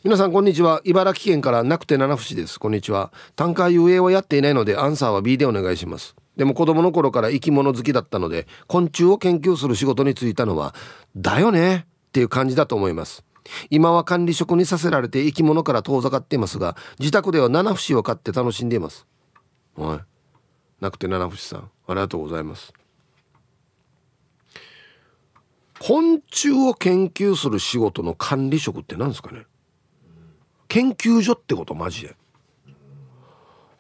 [0.05, 0.81] 皆さんこんにちは。
[0.85, 2.59] 茨城県からなくて七節です。
[2.59, 3.13] こんにちは。
[3.37, 6.17] 単価遊泳はやっていないのでアンサーは B でお願いします。
[6.37, 10.75] でも子供の頃から生き物好きだったので昆虫を研究する仕事に就いたのは
[11.15, 13.25] だよねっていう感じだと思います。
[13.71, 19.07] 今は管理職にさせられて生き物から遠ざかっていますが自宅では七節を飼って楽しんでいます。
[19.77, 20.01] はい。
[20.83, 21.71] なくて七節さん。
[21.89, 22.75] ありがとうございます。
[25.81, 29.47] 昆虫を研究する仕事の管理職って何ですかね？
[30.69, 32.15] 研究所ってことマジで。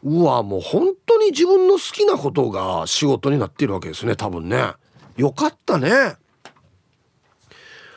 [0.02, 4.72] うわもう本当に自分の好きなことが仕事になっているわけですね多分ね。
[5.16, 6.16] よかったね。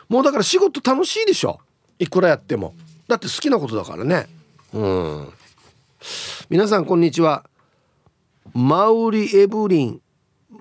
[0.10, 1.60] もうだから仕事楽しいでしょ。
[2.00, 2.74] いくらやっても。
[3.08, 4.28] だって好きなことだからね。
[4.74, 5.30] うん。
[6.50, 7.46] 皆さんこんにちは。
[8.54, 10.02] マウリ・エブリン。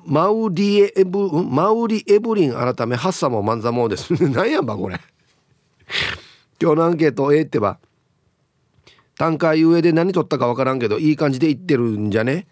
[0.07, 2.53] マウリエブマウリ・エブリン。
[2.53, 4.13] 改めハッサモマンザモーです。
[4.31, 5.01] 何やんばこれ。
[6.61, 7.79] 今日のアンケート A ってば
[9.19, 12.47] 単価上で何取ったか分からんけどいい感じで言ってるんじゃね？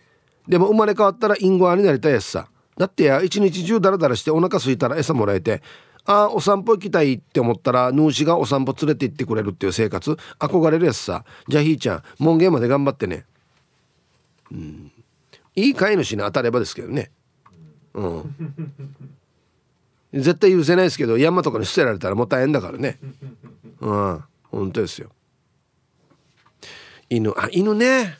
[0.48, 2.48] でも生まれ変わったらインゴアになりたいやつさ。
[2.76, 5.62] だってや一日中ダラダラしてお腹空いたら餌もらえて
[6.04, 10.16] あお散歩行きたいって思ったらヌーシがお散歩連れて行ってくれるっていう生活。
[10.38, 11.24] 憧れるやつさ。
[11.48, 13.24] じゃあひーちゃん門限まで頑張ってね。
[14.50, 14.92] うん。
[15.54, 17.10] いい飼い主に当たればですけどね。
[17.94, 18.34] うん。
[20.12, 22.98] 絶対許せないですけど山とかに捨てられたらもう大変だからね。
[23.80, 24.24] うん。
[24.50, 25.10] 本当ですよ。
[27.08, 28.18] 犬あ犬ね。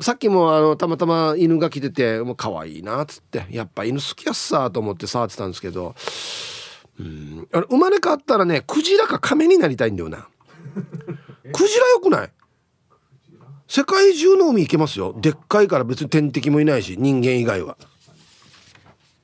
[0.00, 3.46] さっきもあのたまたま犬が来ててもう可愛いなっつって。
[3.50, 5.94] やっぱ犬好きやっさと思って触ってたんですけど。
[6.98, 7.48] うん。
[7.52, 10.28] あれ生まれ変わったらねクジラかカメになりたいんだよな。
[11.52, 12.30] クジラよくない？
[13.66, 15.14] 世界中の海行けますよ。
[15.20, 17.76] でっかいから別に天敵もいないし人間以外は。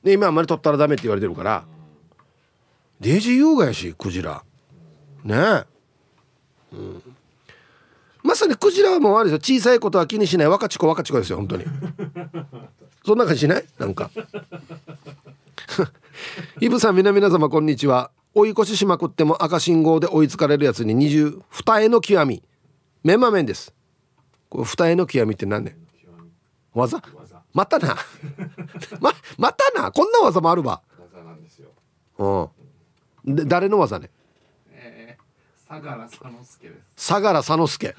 [0.03, 1.65] で今あんまり取ったらダメって言われてるから。
[2.99, 4.43] デージ優雅やしクジラ。
[5.23, 5.65] ねえ。
[6.73, 7.01] うん。
[8.23, 9.57] まさにクジラはもうあれですよ。
[9.59, 10.47] 小さいことは気にしない。
[10.47, 11.65] 若ち子若ち子ですよ本当に。
[13.05, 13.65] そんな感じしない？
[13.77, 14.09] なんか
[16.59, 18.11] イブさん皆皆様こんにちは。
[18.33, 22.43] 追い越ししまくっても赤信号で追いつかれるやつに二重二重の極み。
[23.03, 23.73] メンマメンです。
[24.49, 25.77] これ二重の極みって何ね
[26.73, 27.01] 技？
[27.53, 27.95] またな。
[28.99, 29.91] ままたな。
[29.91, 30.81] こんな技もあるわ。
[32.17, 32.27] う
[33.31, 33.35] ん。
[33.35, 34.09] で誰の技ね？
[35.67, 37.07] 相良佐之助です。
[37.07, 37.95] 相良佐之助。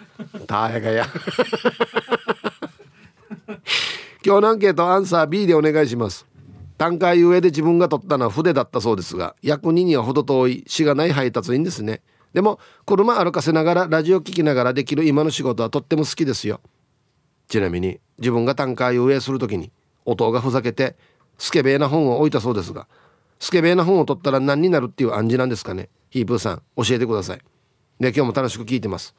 [0.46, 1.06] 大変や。
[4.24, 6.26] 今日のアンケートアンサー B でお願いします
[6.79, 12.03] 単価上で自分が取ったのは筆だったそうですが役人には程遠いしがない配達員ですね。
[12.35, 16.61] でも車歩かせながらラジオ聞きながらできる今の仕事はとっても好きですよ。
[17.49, 19.70] ちなみに自分が単価上する時に
[20.05, 20.97] 音がふざけて
[21.39, 22.87] スケベーな本を置いたそうですが
[23.39, 25.89] スケベーな本を取ったら何になるっていう暗示なんですかね？
[26.11, 27.41] ヒープーさん教えてください。
[28.01, 29.14] で今日も楽しく聞いてます。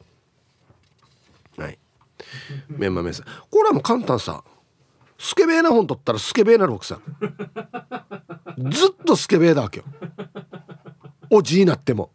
[1.56, 1.78] はい。
[2.68, 4.44] メンマメンさんこれはもう簡単さ。
[5.18, 7.02] スケベーな本取ったらスケベーなる奥さん。
[8.70, 9.84] ずっとスケベーだわけよ。
[11.30, 12.10] おじいなっても。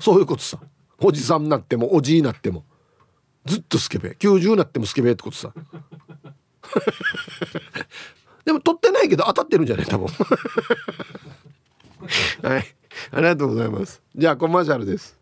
[0.00, 0.58] そういうことさ。
[0.98, 2.64] おじさんになってもおじいになっても。
[3.44, 5.52] ずっとスケベ90になってもスケベってことさ。
[8.44, 10.08] でも取ってないけど当たってるんじゃない多分。
[12.42, 12.76] はい。
[13.10, 14.00] ありがとうございます。
[14.14, 15.18] じゃあコマーシャルです。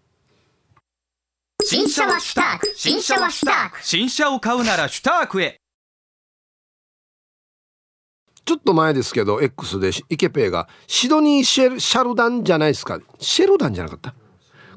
[1.62, 2.72] 新車はシュターク。
[2.76, 3.82] 新車はシュターク。
[3.82, 5.59] 新車を買うならシュタークへ
[8.45, 13.01] ちょっと前ですけど X でイケペイがシドニーシェルシャルダンじゃないですか。
[13.18, 14.14] シェルダンじゃなかった？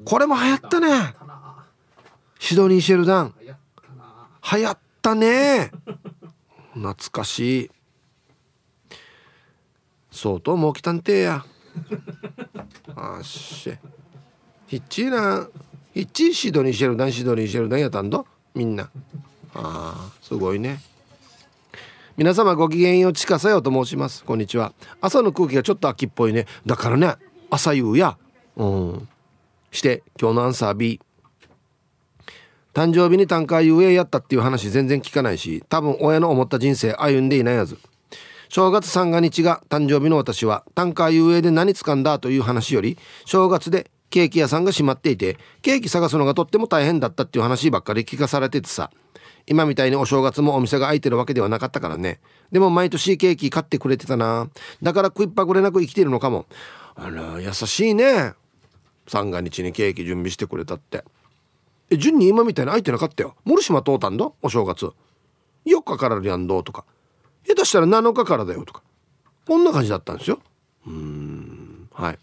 [0.06, 1.16] これも流行ったね。
[2.40, 3.34] シドニーシェルダン。
[4.54, 5.72] 流行ったね。
[6.74, 7.72] 懐かしい。
[10.12, 11.46] 相当もう来たんてや
[12.96, 13.78] あっし。
[14.68, 15.48] ひっちーな
[15.94, 18.24] ひっちシドニーシェルダンシドニーシェルダンやったんだ
[18.56, 18.90] みんな。
[19.54, 20.80] あーすごいね。
[22.18, 24.24] 皆様ごきげんようちかさよと申します。
[24.24, 24.74] こんにちは。
[25.02, 26.48] 朝の空気がちょっと秋っぽいね。
[26.66, 27.14] だからね
[27.52, 28.18] 朝夕や。
[28.56, 29.08] うん。
[29.70, 31.00] して今日のアンサー B
[32.74, 37.78] 誕生日に短歌遊泳やったっていう話全然聞かないし多分親の思った人生歩んでいないはず。
[38.50, 48.90] 正月三が日が誕生日の私は短歌遊泳で何掴んだという話より正月でケーキ屋さんが閉まっていてケーキ探すのがとっても大変だったっていう話ばっかり聞かされててさ。
[49.48, 52.20] 今みたいにお正月もお店が開いてるわけではなかったからね。
[52.52, 54.50] でも毎年ケーキ買ってくれてたな。
[54.84, 56.46] だから食いっぱぐれなく生きてるのかも。
[56.96, 58.34] あら優しいね。
[59.08, 61.06] 三が日にケーキ準備してくれたって。
[61.90, 63.36] え順に今みたいに開いてなかったよ。
[63.46, 64.92] 森島通ったんだお正月。
[65.66, 66.84] 4日からやんどうとか。
[67.48, 68.84] 下手したら7日からだよとか。
[69.46, 70.40] こんな感じだったんですよ。
[70.86, 72.20] うんはい。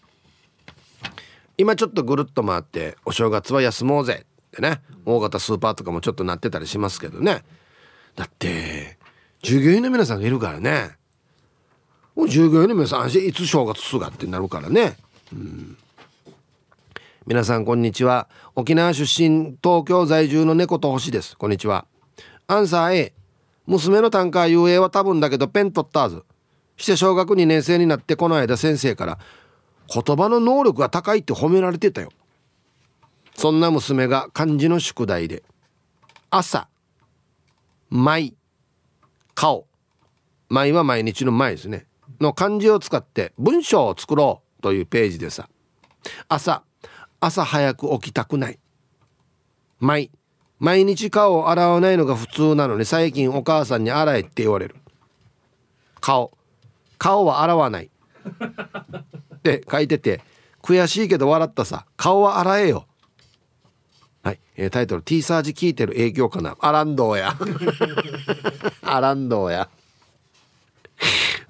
[1.56, 4.26] 今ちょっとぐるっと回ってお正月は休もうぜ。
[4.54, 7.42] ってね大型スーパーとかもちょっとなってたりしますけどね。
[8.14, 8.96] だって
[9.42, 10.92] 従業員の皆さんがいるからね。
[12.14, 14.96] もう従業員の皆さんいつ正月すがってなるからね。
[15.32, 15.76] うん。
[17.26, 18.28] 皆さんこんにちは。
[18.54, 21.36] 沖縄出身東京在住の猫と星です。
[21.36, 21.86] こんにちは。
[22.46, 23.14] アンサー A
[23.66, 26.22] 娘の短歌遊泳は多分だけどペン取ったはず。
[26.76, 29.18] して小学2年生になってこの間先生から
[29.92, 32.10] 言葉の能力が高いって褒められてたよ。
[33.34, 35.42] そんな娘が漢字の宿題で
[36.30, 36.68] 朝
[37.90, 38.34] 舞
[39.34, 39.66] 顔。
[40.48, 41.86] 舞は毎日の舞ですね。
[42.20, 45.48] の漢字を使って文章を作ろうというページでさ
[46.28, 46.62] 朝
[47.20, 48.58] 朝早く起きたくない。
[49.80, 50.10] 舞
[50.58, 54.76] 毎日顔を洗わないのが普通なのに最近お母さんに洗えって言われる。
[56.00, 56.36] 顔
[56.98, 57.90] 顔は洗わない。
[59.36, 60.22] って書いてて
[60.62, 61.86] 悔しいけど笑ったさ。
[61.96, 62.86] 顔は洗えよ。
[64.24, 67.34] はい、えー、タイトル T サージ聞いてる影響かなアランドーや。
[68.82, 69.68] アランドーや。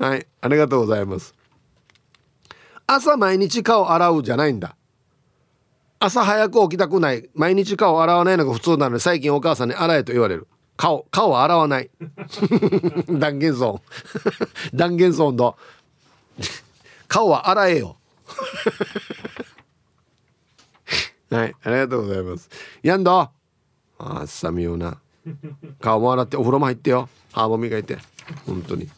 [0.00, 0.26] はい。
[0.40, 1.36] ありがとうございます。
[2.88, 4.74] 朝毎日顔洗うじゃないんだ。
[6.00, 7.30] 朝早く起きたくない。
[7.34, 10.48] 毎日顔洗わないのが普通なので最近お母さんに洗えと言われる。
[10.76, 11.90] 顔顔は洗わない。
[13.08, 15.56] 断言ゾーン断言ゾーンの
[17.06, 17.98] 顔は洗えよ
[21.34, 22.48] はいありがとうございます。
[22.80, 23.32] やんだ
[23.98, 25.00] あっさみような。
[25.80, 27.08] 顔も洗ってお風呂も入ってよ。
[27.32, 27.98] 歯も磨いて。
[28.46, 28.88] 本当に。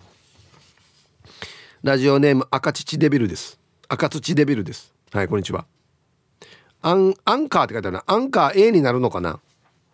[1.83, 3.59] ラジオネーム赤土デビルです。
[3.89, 4.93] 赤土デビルです。
[5.13, 5.65] はいこんにちは。
[6.83, 8.05] アンアンカーって書いてあるな。
[8.07, 9.41] アンカー A になるのかな。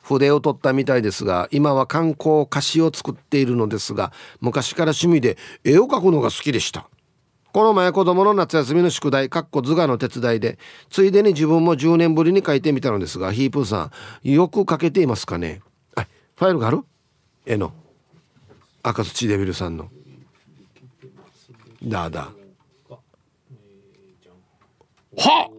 [0.02, 6.88] 筆を取ったみたいですが今は観光歌詞を作っているのですが昔から趣味で絵を描くのが好きでした。
[7.52, 13.90] この前子供の夏休みの宿題かっこ図画の手伝いでついでに自分も10年ぶりに書いてみたのですがヒープーさ
[14.24, 15.60] んよく書けていますかね？
[15.94, 16.80] あファイルがある？
[17.44, 17.74] 絵の。
[18.82, 19.90] 赤土デビルさんの。
[21.84, 22.30] だだ
[25.18, 25.50] は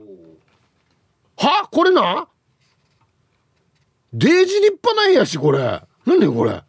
[1.37, 2.27] はこれな？
[4.13, 5.81] デージ立派なんやしこれ。
[6.07, 6.63] 何これ？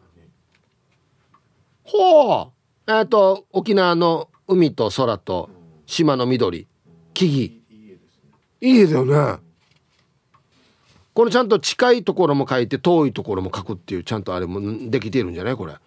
[1.83, 2.51] ほ
[2.87, 5.49] うえっ、と沖縄の海と空と
[5.85, 6.67] 島の緑
[7.13, 7.65] 木々。
[8.61, 9.39] いいだよね。
[11.13, 15.55] これちゃんと近いところも書いて遠いところも書くっていうちゃんとあれもできてるんじゃない？
[15.55, 15.73] これ。
[15.73, 15.77] へ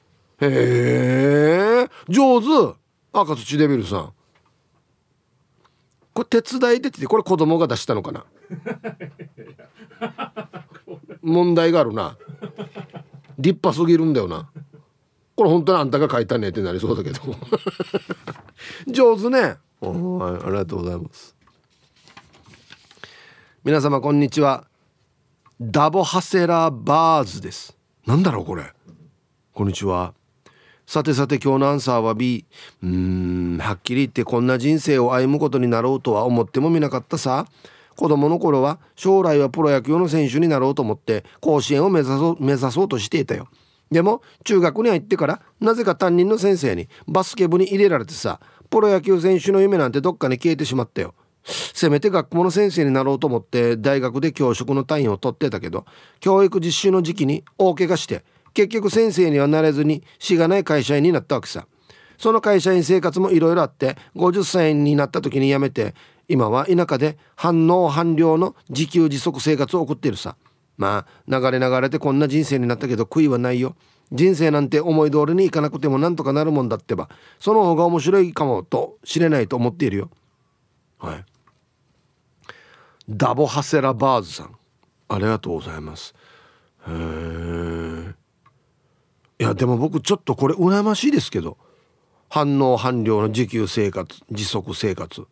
[0.40, 1.88] え。
[2.08, 2.76] 上手。
[3.12, 4.12] 赤土デビルさん。
[6.14, 8.24] これ手伝いでってこれ子供が出したのかな？
[11.22, 12.16] 問題があるな。
[13.38, 14.50] 立派すぎるんだよな
[15.38, 17.20] これ本当にあんたが書いたねってなりそうだけど。
[18.92, 21.36] 上手ね、はい、ありがとうございます。
[23.62, 24.64] 皆様こんにちは。
[25.60, 27.76] ダボハセラバーズです。
[28.04, 28.64] なんだろうこれ。
[29.54, 30.12] こんにちは。
[30.88, 32.44] さてさて今日のアンサーは B
[32.82, 37.46] うーんはっきり言ってこんな人生を歩むことになろうとは思ってもみなかったさ。
[37.94, 43.46] 子供の頃は将来はプロ野球の選手になろうと思って甲子園を目指そう目指そうとしていたよ
[43.90, 51.14] でも中学に入ってからなぜか担任の先生にバスケ部に入れられてさプロ野球選手の夢なんてどっかに消えてしまったよ。
[51.44, 55.86] せめて学校の先生になろうと思って大学で教職の単位を取ってたけど
[56.20, 58.22] 教育実習の時期に大怪我して
[58.52, 61.66] 結局先生にはなれずにしがない会社員になったわけさ。
[62.18, 65.94] その会社員生活もいろいろあって50歳になった時に辞めて
[66.26, 70.36] 今は田舎で反応反量の自給自足生活を送っているさ。
[70.78, 73.76] まあ流れ流れてこんな人生になったけど悔いはないよ。
[74.10, 77.10] 人生なんて思い通りにいかなくてもなんとかなるもんだってば。
[77.38, 80.10] その方が面白いかもと知れないと思っているよ。
[80.98, 81.24] はい。
[83.06, 84.56] ダボハセラバーズさん。
[85.08, 86.14] ありがとうございます。
[86.86, 88.14] へえ
[89.40, 91.58] いやでも僕ちょっとこれ羨ましいですけど。
[92.30, 95.26] 反応反量の自給生活自足生活。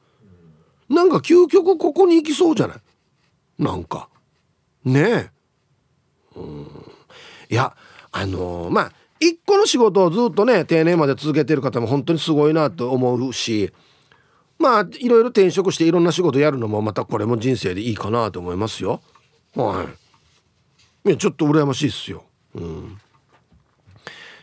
[0.88, 2.78] なんか究極ここに行きそうじゃない？
[3.58, 4.08] なんか。
[4.82, 5.30] ねえ。
[7.48, 7.76] いや
[8.12, 13.72] あのーまあ一個の仕事をずっとね定年まで続けてる方も本当にすごいなと思うし
[14.58, 19.02] まあいろいろ転職していろんな仕事やるのもまたこれも人生でいいかなと思いますよ。
[19.54, 19.86] は
[21.04, 21.08] い。
[21.08, 22.24] いやちょっと羨ましいっすよ。
[22.54, 22.98] うん。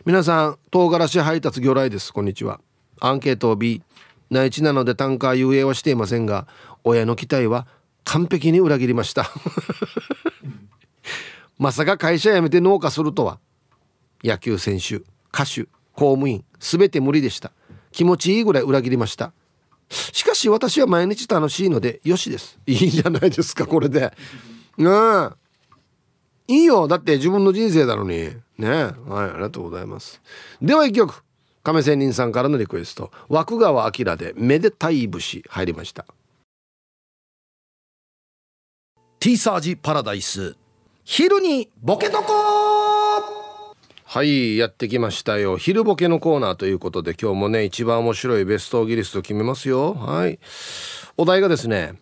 [0.04, 2.12] 皆さん唐辛子配達魚雷です。
[2.12, 2.60] こんにちは。
[3.00, 3.82] アンケートを B
[4.30, 6.46] 内地なので単価遊泳はしていませんが
[6.84, 7.66] 親の期待は
[8.04, 9.30] 完璧に裏切りました。
[11.58, 13.38] まさか会社辞めて農家するとは。
[14.22, 14.96] 野球選手
[15.32, 17.52] 歌手公務員全て無理でした。
[17.92, 19.32] 気持ちいいぐらい裏切りました。
[19.90, 22.58] しかし私は毎日楽しいのでよしです。
[22.66, 24.12] いいじゃないですかこれで。
[24.78, 25.34] うん。
[26.48, 26.88] いいよ。
[26.88, 28.30] だって自分の人生だのに。
[28.58, 28.68] ね。
[28.68, 30.20] はいありがとうございます。
[30.60, 31.22] では一曲。
[31.62, 33.10] 亀仙人さんからのリクエスト。
[33.28, 36.06] 枠川明で「めでたい節」入りました。
[39.20, 40.56] ティーサージパラダイス。
[41.06, 42.32] 昼にボケとこ
[44.06, 45.58] はいやってきましたよ。
[45.58, 49.92] 昼ボケのコーナーということで今日もね一番面白いベストギリスト決めますよ。
[49.92, 50.38] はい。
[51.18, 51.94] お題がですね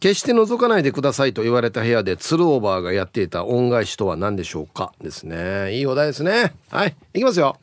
[0.00, 4.92] 決して覗かないでくださいと言われた部屋でツルオーバーがやっていた恩返しとは何でしょうか？
[5.00, 5.76] ですね。
[5.76, 6.52] いいお題ですね。
[6.70, 7.56] はいいきますよ。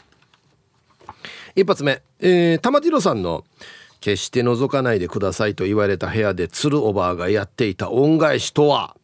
[1.56, 3.44] 一発目、えー、玉城さんの
[4.00, 8.96] 「決して覗かないでくださいと言われた部屋でツルオーバーがやっていた恩返しとは?」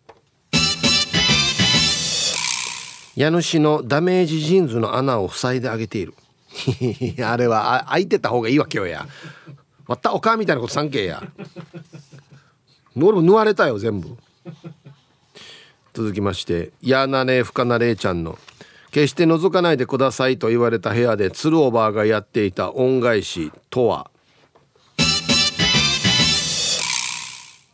[3.16, 6.14] 家主のダメージジーンズの穴を塞いであげている。
[7.26, 9.07] あれはあ開いてた方がいいわけよや。
[9.88, 11.24] またおかみたいなことさんけや。
[12.95, 14.16] 俺も縫われたよ全部
[15.93, 18.38] 続きまして「やなねふかなれいちゃんの
[18.91, 24.11] 決して覗かないでくださいと言われた部屋でツルオーバーがやっていた恩返しとは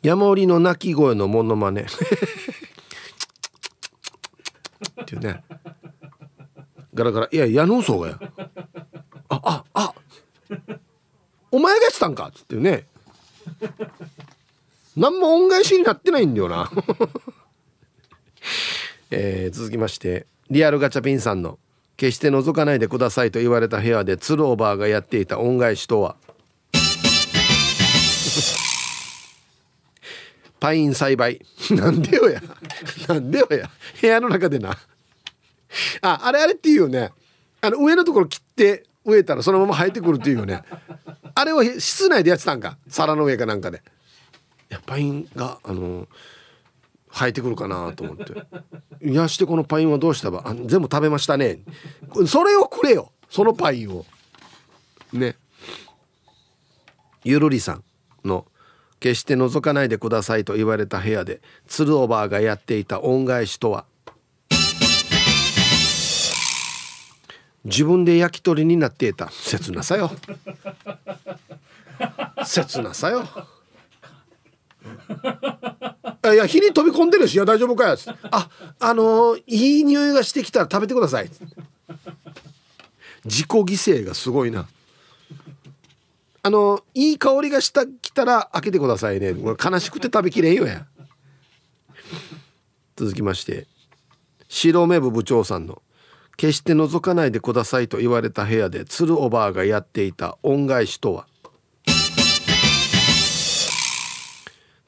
[0.02, 1.86] 山折りの鳴き声のモノマネっ
[5.06, 5.44] ていうね
[7.00, 7.30] ガラガラ。
[7.32, 8.20] いや矢野そうがや。
[9.30, 9.94] あああ。
[11.50, 12.28] お前がやったんか。
[12.28, 12.88] っつってね。
[14.98, 16.70] 何も恩返しになってないんだよな。
[19.12, 20.26] えー、続きまして。
[20.50, 21.58] リアルガチャピンさんの
[21.96, 26.18] 「決して覗かないでください」と言われた部屋でツルオーバーがやっていた恩返しとは。
[30.60, 31.40] パイン栽培。
[31.72, 32.42] なんでよや。
[33.08, 33.70] なんでよや。
[34.02, 34.78] 部屋の中でな。
[36.02, 37.12] ああれあれっていうよね。
[37.62, 40.64] あの上のところ切って植えたらそのまま生えてくるっていうよね。
[41.36, 42.78] あれを室内でやってたんか？
[42.88, 43.82] 皿の上かなんかで。
[44.72, 46.08] いやパインがあの
[47.12, 48.34] 生えてくるかなと思って
[49.02, 50.44] 「いやしてこのパインはどうしたば？
[50.46, 51.60] あ全部食べましたね」
[52.28, 53.12] それをくれよ。
[53.30, 54.06] そのパインを。
[55.14, 55.36] ね。
[57.24, 57.84] ゆるりさん
[58.24, 58.46] の
[59.00, 63.86] 「決して覗かないでください」と言われた部屋で鶴おばあがやっていた恩返しとは？
[67.66, 69.30] 自分で焼き鳥になっていた。
[69.32, 70.12] 切なさよ。
[72.46, 73.28] 切なさよ。
[76.34, 78.50] いや火に飛び込んでるし「いや大丈夫かよ」つって「あ
[78.80, 81.30] あのー、いい匂いがしてきたら食べてください」
[83.26, 84.68] 自己犠牲がすごいな。
[86.42, 89.34] あのー、いい香りがしたきたら開けてくださいね。
[89.34, 90.86] 悲しくて食べきれんよや。
[92.96, 93.68] 続きまして
[94.48, 95.82] 白目部部長さんの
[96.40, 101.28] 「決して覗かないでください」と言われた部屋で鶴おばあがやっていた恩返しとは？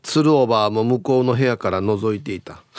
[0.02, 2.64] 鶴おばあも向こうの部屋から覗いていた。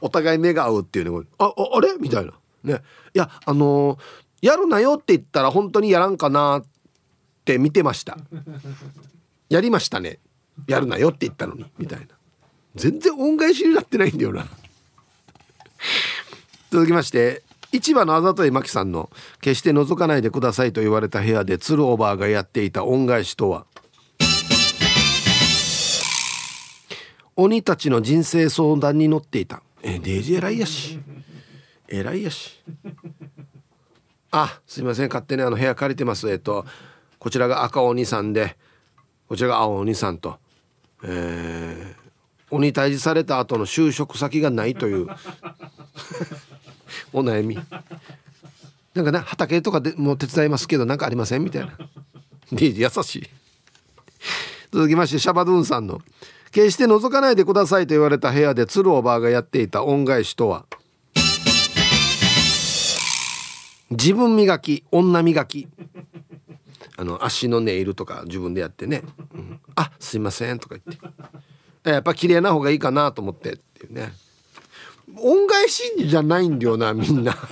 [0.00, 1.26] お互い目が合うっていうね。
[1.38, 1.94] あああれ？
[2.00, 2.32] みたいな。
[2.64, 2.82] ね。
[3.14, 3.98] いやあのー、
[4.42, 6.64] やるなよって言ったら本当にやらんかなっ
[7.44, 8.18] て見てました。
[9.48, 10.18] やりましたね。
[10.66, 11.64] やるなよって言ったのに。
[11.78, 12.15] みたいな。
[12.76, 14.46] 全然恩返しになってないんだよな。
[16.70, 17.42] 続きまして
[17.72, 23.66] 市場のあざといまきさんの「決して覗かないでください」と言われた部屋で鶴おばあがやっていた恩返しとは。
[27.38, 29.62] 鬼たちの人生相談に乗っていた。
[29.82, 30.98] えデージ偉いやし。
[31.88, 32.62] 偉いやし。
[34.30, 35.08] あすいません。
[35.08, 36.30] 勝手にあの部屋借りてます。
[36.30, 36.64] えっと
[37.18, 38.56] こちらが赤鬼さんで
[39.28, 40.38] こちらが青鬼さんと。
[41.02, 42.05] えー、
[42.50, 45.06] 鬼退治された後の就職先がないという。
[47.12, 47.58] お悩み。
[48.94, 51.76] なんかね畑とかでも手伝いますけど何かありませんみたいな。
[52.52, 53.28] で優しい。
[54.72, 56.00] 続きましてシャバドゥンさんの
[56.52, 60.66] 「決して覗かないでくださいと言われた部屋で鶴おばあがやっていた恩返しとは。
[63.90, 65.68] 自分磨き女磨き。
[66.96, 69.02] あの足のネイルとか自分でやってね
[69.34, 71.06] 「うん、あすいません」とか言って。
[71.90, 73.52] やっぱ綺麗な方がいいかなと思って。
[73.52, 74.12] っていうね。
[75.18, 77.36] 恩返しじゃないんだよなみんな。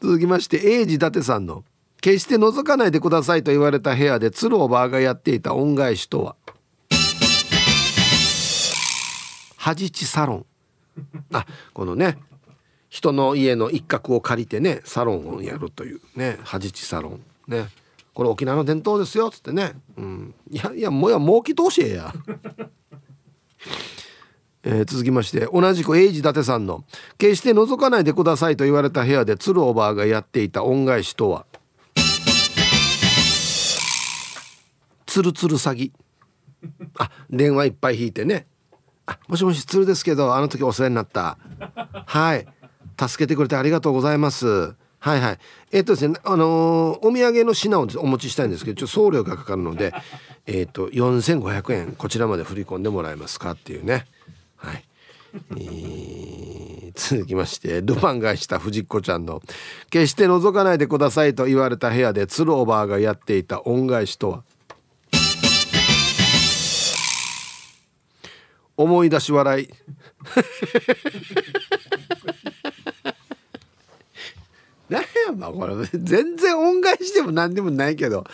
[0.00, 1.64] 続きまして英治伊達さんの
[2.00, 6.36] 「決して覗かないでください」と言われた部屋で鶴おばあがやっていた恩返しとは。
[9.56, 10.46] 恥地サロン。
[11.32, 12.18] あこのね
[12.88, 17.20] 人の家の一角を借りてねサロンをやるというね恥地サロン。
[17.46, 17.68] ね。
[18.18, 22.12] これ沖縄の伝統ですよっつってね、うん、いやいやもうや儲き通しえや。
[24.64, 26.84] えー、続きまして同じく英治伊達さんの
[27.16, 31.46] 「決して覗かないでください」と言われた部屋で鶴おばあがやっていた恩返しとは
[35.06, 35.92] 「つるつる詐欺」
[36.98, 38.48] あ電話いっぱい引いてね
[39.06, 41.38] 「あもしもし鶴ですけどあの時お世話になった。
[42.06, 42.48] はい。
[43.00, 45.38] 助けてくれてありがとうございます」はいはい。
[45.70, 49.94] えっ、ー、とですねあのー、お土産の品をお持ちしたいんですけどちょっと送料がかかるので
[50.46, 54.06] えっ、ー、と4500円こちらまで振り込んでもらえますかっていうね。
[54.56, 54.84] はい。
[55.52, 59.42] えー、続きましてルパンがした藤子ちゃんの
[59.90, 64.42] 「決して覗かないでください」と言われた部屋で鶴おばあがやっていた恩返しとは？
[68.78, 69.68] 思い出し笑い。
[74.88, 75.06] 何や
[75.36, 75.74] まあこれ。
[75.92, 78.24] 全然恩返しでも何でもないけど。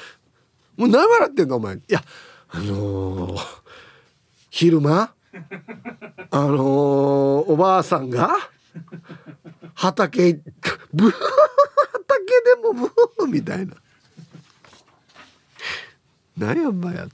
[0.76, 1.76] もう何笑ってんのお前。
[1.76, 2.02] いや
[2.48, 3.40] あのー、
[4.50, 5.12] 昼間
[6.30, 6.62] あのー、
[7.52, 8.30] おばあさんが
[9.74, 10.34] 畑
[10.92, 11.20] ブー畑
[12.44, 13.74] でもブーみたいな。
[16.36, 17.06] 何やんばや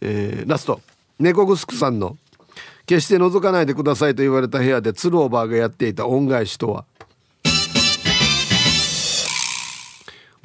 [0.00, 0.80] えー、ラスト。
[1.18, 2.16] 猫ぐすくさんの
[2.86, 6.84] 「決して覗かないでください」と言われた部屋で鶴おばあがやっていた恩返しとは。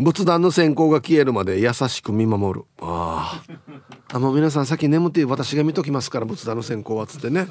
[0.04, 2.66] 仏壇の線香が消えるまで優しく見守る。
[2.82, 3.42] あ
[4.12, 4.20] あ。
[4.20, 7.48] もう皆さん先眠って私が見ときますから仏壇の線香はつってね。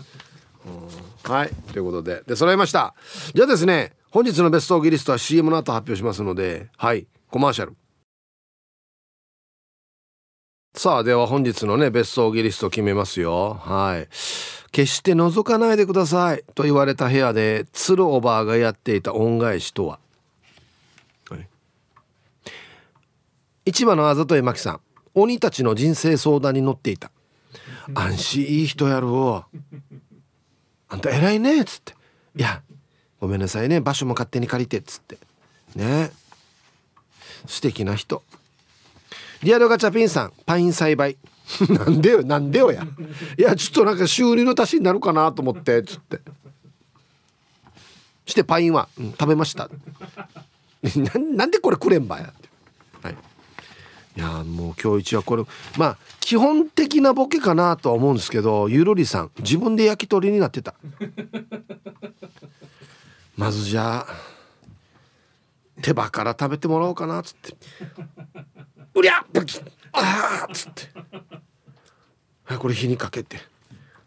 [1.25, 1.51] はい。
[1.73, 2.23] ということで。
[2.27, 2.95] で揃いました。
[3.35, 7.07] じゃあですね本日のベストオギリストは CM の後発表しますのではい。
[7.31, 7.77] コマーシャル。
[10.75, 13.55] さあでは本日のねベストオギリスト決めますよ。
[13.55, 14.09] はい。
[14.73, 19.99] 決して覗かないでくださいと言われた部屋で鶴おばあがやっていた恩返しとは。
[23.65, 24.81] 市場のあざとえまきさん。
[25.15, 27.11] 鬼たちの人生相談に乗っていた。
[27.95, 29.45] 安心いい人やろ
[30.89, 31.95] あんた偉いねっつって。
[32.37, 32.63] いや
[33.21, 33.81] ごめんなさいね。
[33.81, 35.19] 場所も勝手に借りてっつって。
[35.77, 36.11] ね。
[37.47, 38.23] 素敵な人。
[39.43, 41.17] リアルガチャピンさんパイン栽培。
[41.69, 42.85] なんでよなんでよや。
[43.39, 46.21] いやちょっとなんか収入の足しになるかなと思ってっつって。
[48.27, 49.69] してパインは、うん、食べました。
[51.37, 52.33] なんでこれくれんばや。
[54.15, 55.45] いやもう今日一はこれ
[55.79, 60.75] まあ基本的なボケかなとは思うんですけどゆるりさん自分で焼き鳥になってた。
[63.37, 64.07] まずじゃあ
[65.81, 67.57] 手羽から食べてもらおうかなっつって
[68.95, 69.59] 「うりゃブキ
[69.93, 70.83] あっつって。
[72.45, 73.39] はいこれ火にかけて。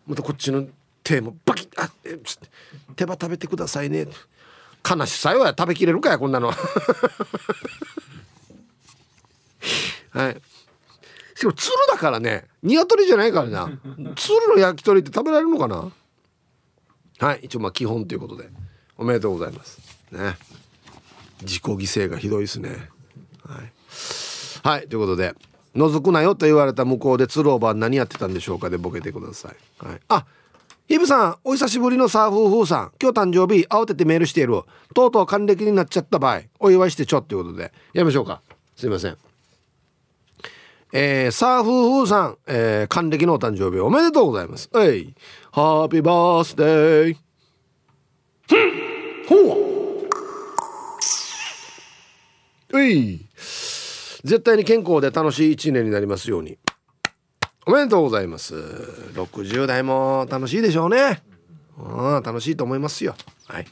[0.06, 0.68] またこっちの
[1.03, 1.91] 手もバキッあっ
[2.23, 2.48] つって。
[2.95, 4.07] 手羽食べてくださいね。
[4.88, 6.52] 悲しさよや食べきれるかやこんなの。
[10.16, 10.42] はい。
[11.36, 13.70] しかも鶴だからね鶏じゃないからな。
[14.16, 15.92] 鶴の焼き鳥って食べられるのかな？
[17.20, 18.50] はい一応まあ基本ということで。
[18.98, 19.80] おめでとうございます。
[20.12, 20.38] ね。
[21.42, 22.90] 自己犠牲がひどいですね。
[23.44, 23.72] はい、
[24.64, 25.36] はい、ということで
[25.76, 30.26] 「覗くなよ」と言われた向こうで鶴おば何やってたんでしょうかでボケてください、はい、あ
[30.88, 32.92] ヒブさんお久しぶりのサーフーフーさん。
[33.02, 34.62] 今日誕生日慌ててメールしている。
[34.94, 37.64] とうとう還暦になっちゃった場合お祝いしてちょっていうことで。
[37.94, 38.42] やりましょうか。
[38.76, 39.18] すいません。
[40.98, 44.70] えー、サーフーフーさん、えー、還暦のお誕生日おめでとうございます。
[44.74, 45.14] えい、
[45.52, 47.18] ハッピーバースデー。
[49.28, 49.36] ほ
[52.72, 52.80] う。
[52.80, 53.26] えい、
[54.24, 56.58] 絶対に健康で楽しい一年になりますように。
[57.66, 58.56] おめでとうございます。
[58.56, 61.22] 60代も楽しいでしょうね。
[61.78, 63.16] うん、楽しいと思いますよ。
[63.48, 63.68] はい。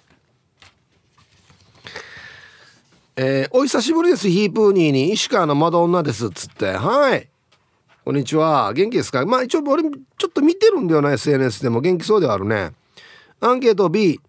[3.16, 6.72] えー、お久しぶりですヒープーニーに石川の窓女ですつって。
[6.72, 7.30] はい。
[8.04, 8.74] こんにちは。
[8.74, 9.24] 元気ですか？
[9.24, 11.80] まあ一応俺ちょっと見てるんだよな SNS でも。
[11.82, 12.72] 元気そうではあるね。
[13.40, 14.20] アンケート B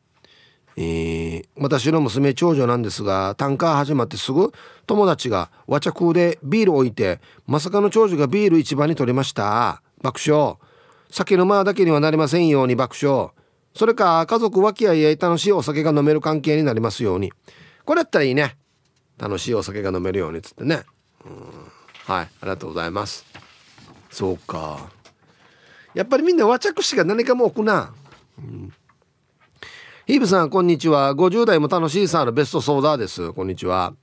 [0.77, 4.53] えー、私の娘長女なんですがタンカー始まってすぐ
[4.87, 9.81] 友達が和茶空でビール置いてまさかの長女がビール一番に取りました。
[10.03, 10.57] 爆笑。
[11.11, 13.31] 酒の間だけにはなりませんように爆笑。
[13.75, 17.33] それか家族和気あいあい楽しいお酒が飲める関係になりますように。
[17.87, 18.59] これやったらいいね。
[19.19, 20.83] 楽しいお酒が飲めるようにっつってね。
[21.25, 21.33] うん。
[22.07, 22.25] はい。
[22.25, 23.25] ありがとうございます。
[24.11, 24.91] そうか。
[25.95, 27.95] やっぱりみんな和着しが何かも置くな、
[28.39, 28.73] うん、
[30.07, 31.15] ヒーブさんこんにちは。
[31.15, 33.33] 50代も楽しいさのベストソーダです。
[33.33, 33.95] こんにちは。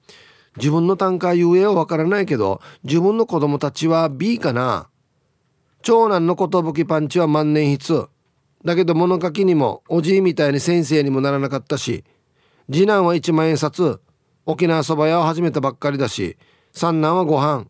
[0.57, 4.89] 自分の単価ゆえはわからないけど自分の子供たちは B かな。
[5.81, 6.35] 長男の
[6.73, 8.07] 寿パンチは万年筆。
[8.63, 12.03] だけど物書きにもおじいみたいに先生にもならなかったし
[12.71, 13.99] 次男は1万円札。
[14.51, 16.37] 沖縄そば屋を始めたばっかりだし
[16.73, 17.65] 三男はご飯。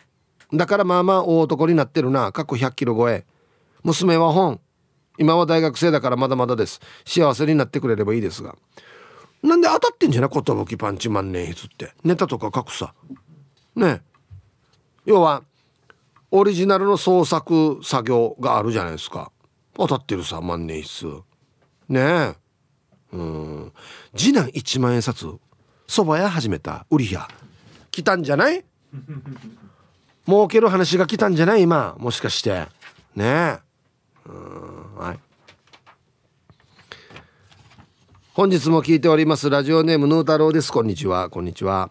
[0.53, 2.31] だからまあまあ大男になってるな。
[2.31, 3.25] 過去100キロ超え。
[3.83, 4.59] 娘は本。
[5.17, 6.81] 今は大学生だからまだまだです。
[7.05, 8.55] 幸せになってくれればいいですが。
[9.41, 10.29] なんで当たってんじゃない？
[10.29, 11.93] 寿パンチ万年筆って。
[12.03, 12.93] ネタとか書くさ。
[13.75, 14.01] ね
[15.05, 15.43] 要は
[16.31, 19.31] オリジナルの創作作業があるじゃないですか。
[19.73, 21.21] 当たってるさ万年筆。
[21.89, 22.35] ねえ。
[23.13, 23.73] うん。
[24.15, 25.25] 次男1万円札。
[25.91, 27.27] 蕎麦屋始めた売り屋
[27.91, 28.63] 来たんじゃない？
[30.25, 31.63] 儲ける話が来たんじゃない？
[31.63, 31.97] 今。
[31.99, 32.65] もしかして。
[33.13, 33.25] ね。
[33.25, 33.59] え
[34.25, 35.19] うんはい。
[38.31, 40.71] 本日も聞いておりますラジオネームヌー太郎です。
[40.71, 41.29] こんにちは。
[41.29, 41.89] こんにちは。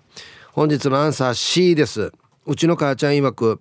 [0.52, 2.10] 本日のアンサー C です。
[2.46, 3.60] うちの母ちゃん曰く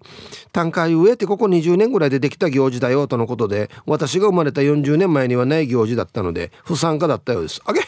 [0.53, 7.61] 単価上ってここ20年ぐらいでできた行事だよとのことで私が生まれた40年前にはない行事だったので不参加だったようです。
[7.65, 7.81] あげ？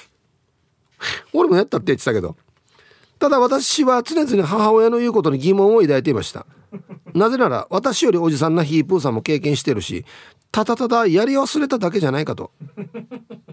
[1.34, 2.36] 俺もやったって言ってたけど。
[3.19, 6.45] ただ私は常々母親の言うことに疑問を抱いていました。
[7.14, 10.06] なぜなら私よりおじさんなヒープーさんも経験してるし
[10.52, 12.52] ただただやり忘れただけじゃないかと。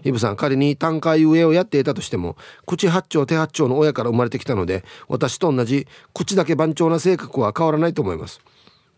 [0.01, 2.35] ヒブさん仮に単価上をやっていたとしても
[2.65, 8.41] 口八丁手八丁の親から生まれてきたので私と同じ口だけ番長な性格は変わらないと思います。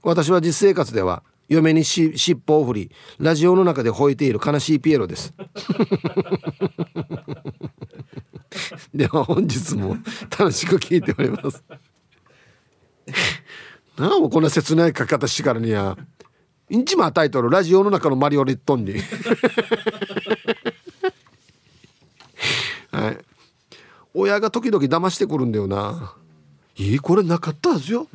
[0.03, 5.33] 私は実生活では嫁にし尻尾を振りラジオの中で吠えている悲しいピエロです。
[8.93, 9.97] では本日も
[10.37, 11.63] 楽しく聞いております。
[13.97, 15.97] なあこんな切ない書き方してからにや
[16.69, 18.93] インチマタイトルラジオの中のマリオリットンに。
[22.91, 23.17] はい。
[24.13, 26.15] 親が時々騙してくるんだよな。
[26.77, 28.07] いいこれなかったはずよ。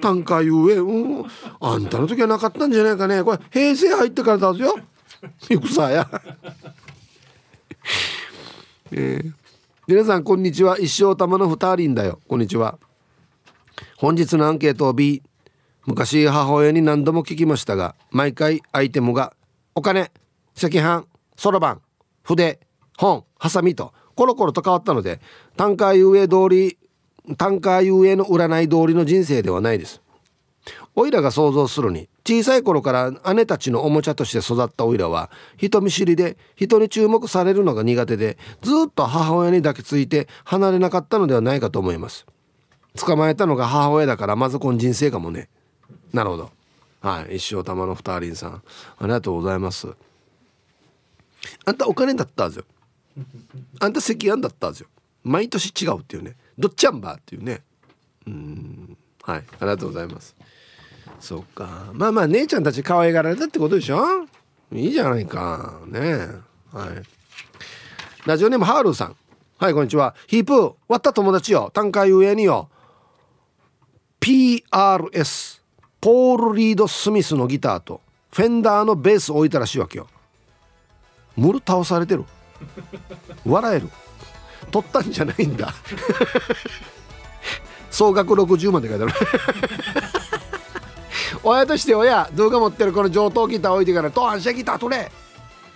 [0.00, 1.26] 単価ゆえうん。
[1.60, 3.22] あんたの時はなかったんじゃないかね。
[3.22, 4.74] これ平成入ってからだはずよ
[5.50, 6.08] 戦や。
[8.90, 9.32] えー、
[9.86, 10.78] 皆さんこんにちは。
[10.78, 12.20] 一生玉の二人だよ。
[12.26, 12.78] こんにちは。
[13.96, 15.22] 本日のアンケートを B
[15.86, 19.34] 昔母親に何度も聞きましたが毎回アイテムが
[19.74, 20.10] お金
[20.56, 21.06] 赤飯
[21.36, 21.82] そろばん
[22.22, 22.60] 筆
[22.96, 25.20] 本ハサミとコロコロと変わったので
[25.56, 26.78] 単価遊泳通り
[27.36, 30.02] 単価遊泳の占い通りの人生ではないです。
[31.00, 42.26] おいらが想像するに小さい頃から姉たちのおもちゃとして育ったおいらは人見知りで人に注目されるのが苦手でずっと母親に抱きついて離れなかったのではないかと思います。
[42.96, 45.48] 捕まえたのが母親だからまずこの人生かもね。
[46.12, 46.50] なるほど。
[47.00, 47.36] はい。
[47.36, 48.62] 一生玉の二人さん。
[48.98, 49.86] ありがとうございます。
[51.64, 52.64] あんたお金だったんですよ
[53.78, 54.88] あんた赤飯だったんですよ
[55.22, 56.34] 毎年違うっていうね。
[56.58, 57.62] どっちゃんばっていうね。
[58.26, 58.96] うん。
[59.22, 59.38] はい。
[59.38, 60.37] ありがとうございます。
[61.20, 61.90] そっか。
[61.92, 63.98] まあまあ姉ちゃんたち可愛がられたってことでしょ？
[64.72, 65.80] いいじゃないか。
[65.86, 66.00] ね
[66.72, 66.88] はい。
[68.26, 69.16] ラジオネームハールさん。
[69.58, 70.14] はいこんにちは。
[70.26, 71.70] ヒープー割った友達よ。
[71.74, 72.68] 単価上によ。
[74.20, 75.60] PRS
[76.00, 78.00] ポール・リード・スミスのギターと
[78.32, 80.06] フェンダーのベース置いたらしいわけよ。
[81.36, 82.24] ムル倒されてる。
[83.44, 83.88] 笑える。
[84.70, 85.72] 取ったんじゃないんだ。
[87.90, 89.12] 総額60万って書いてある。
[91.48, 95.10] 親として親動画持ってるこの上等ギター置いてから「と反射ギター取れ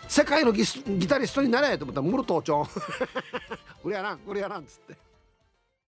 [0.08, 2.66] 世界のギギタリストになれ!」と思ったらムル盗聴
[3.82, 5.11] これやらんこれやらんっつって。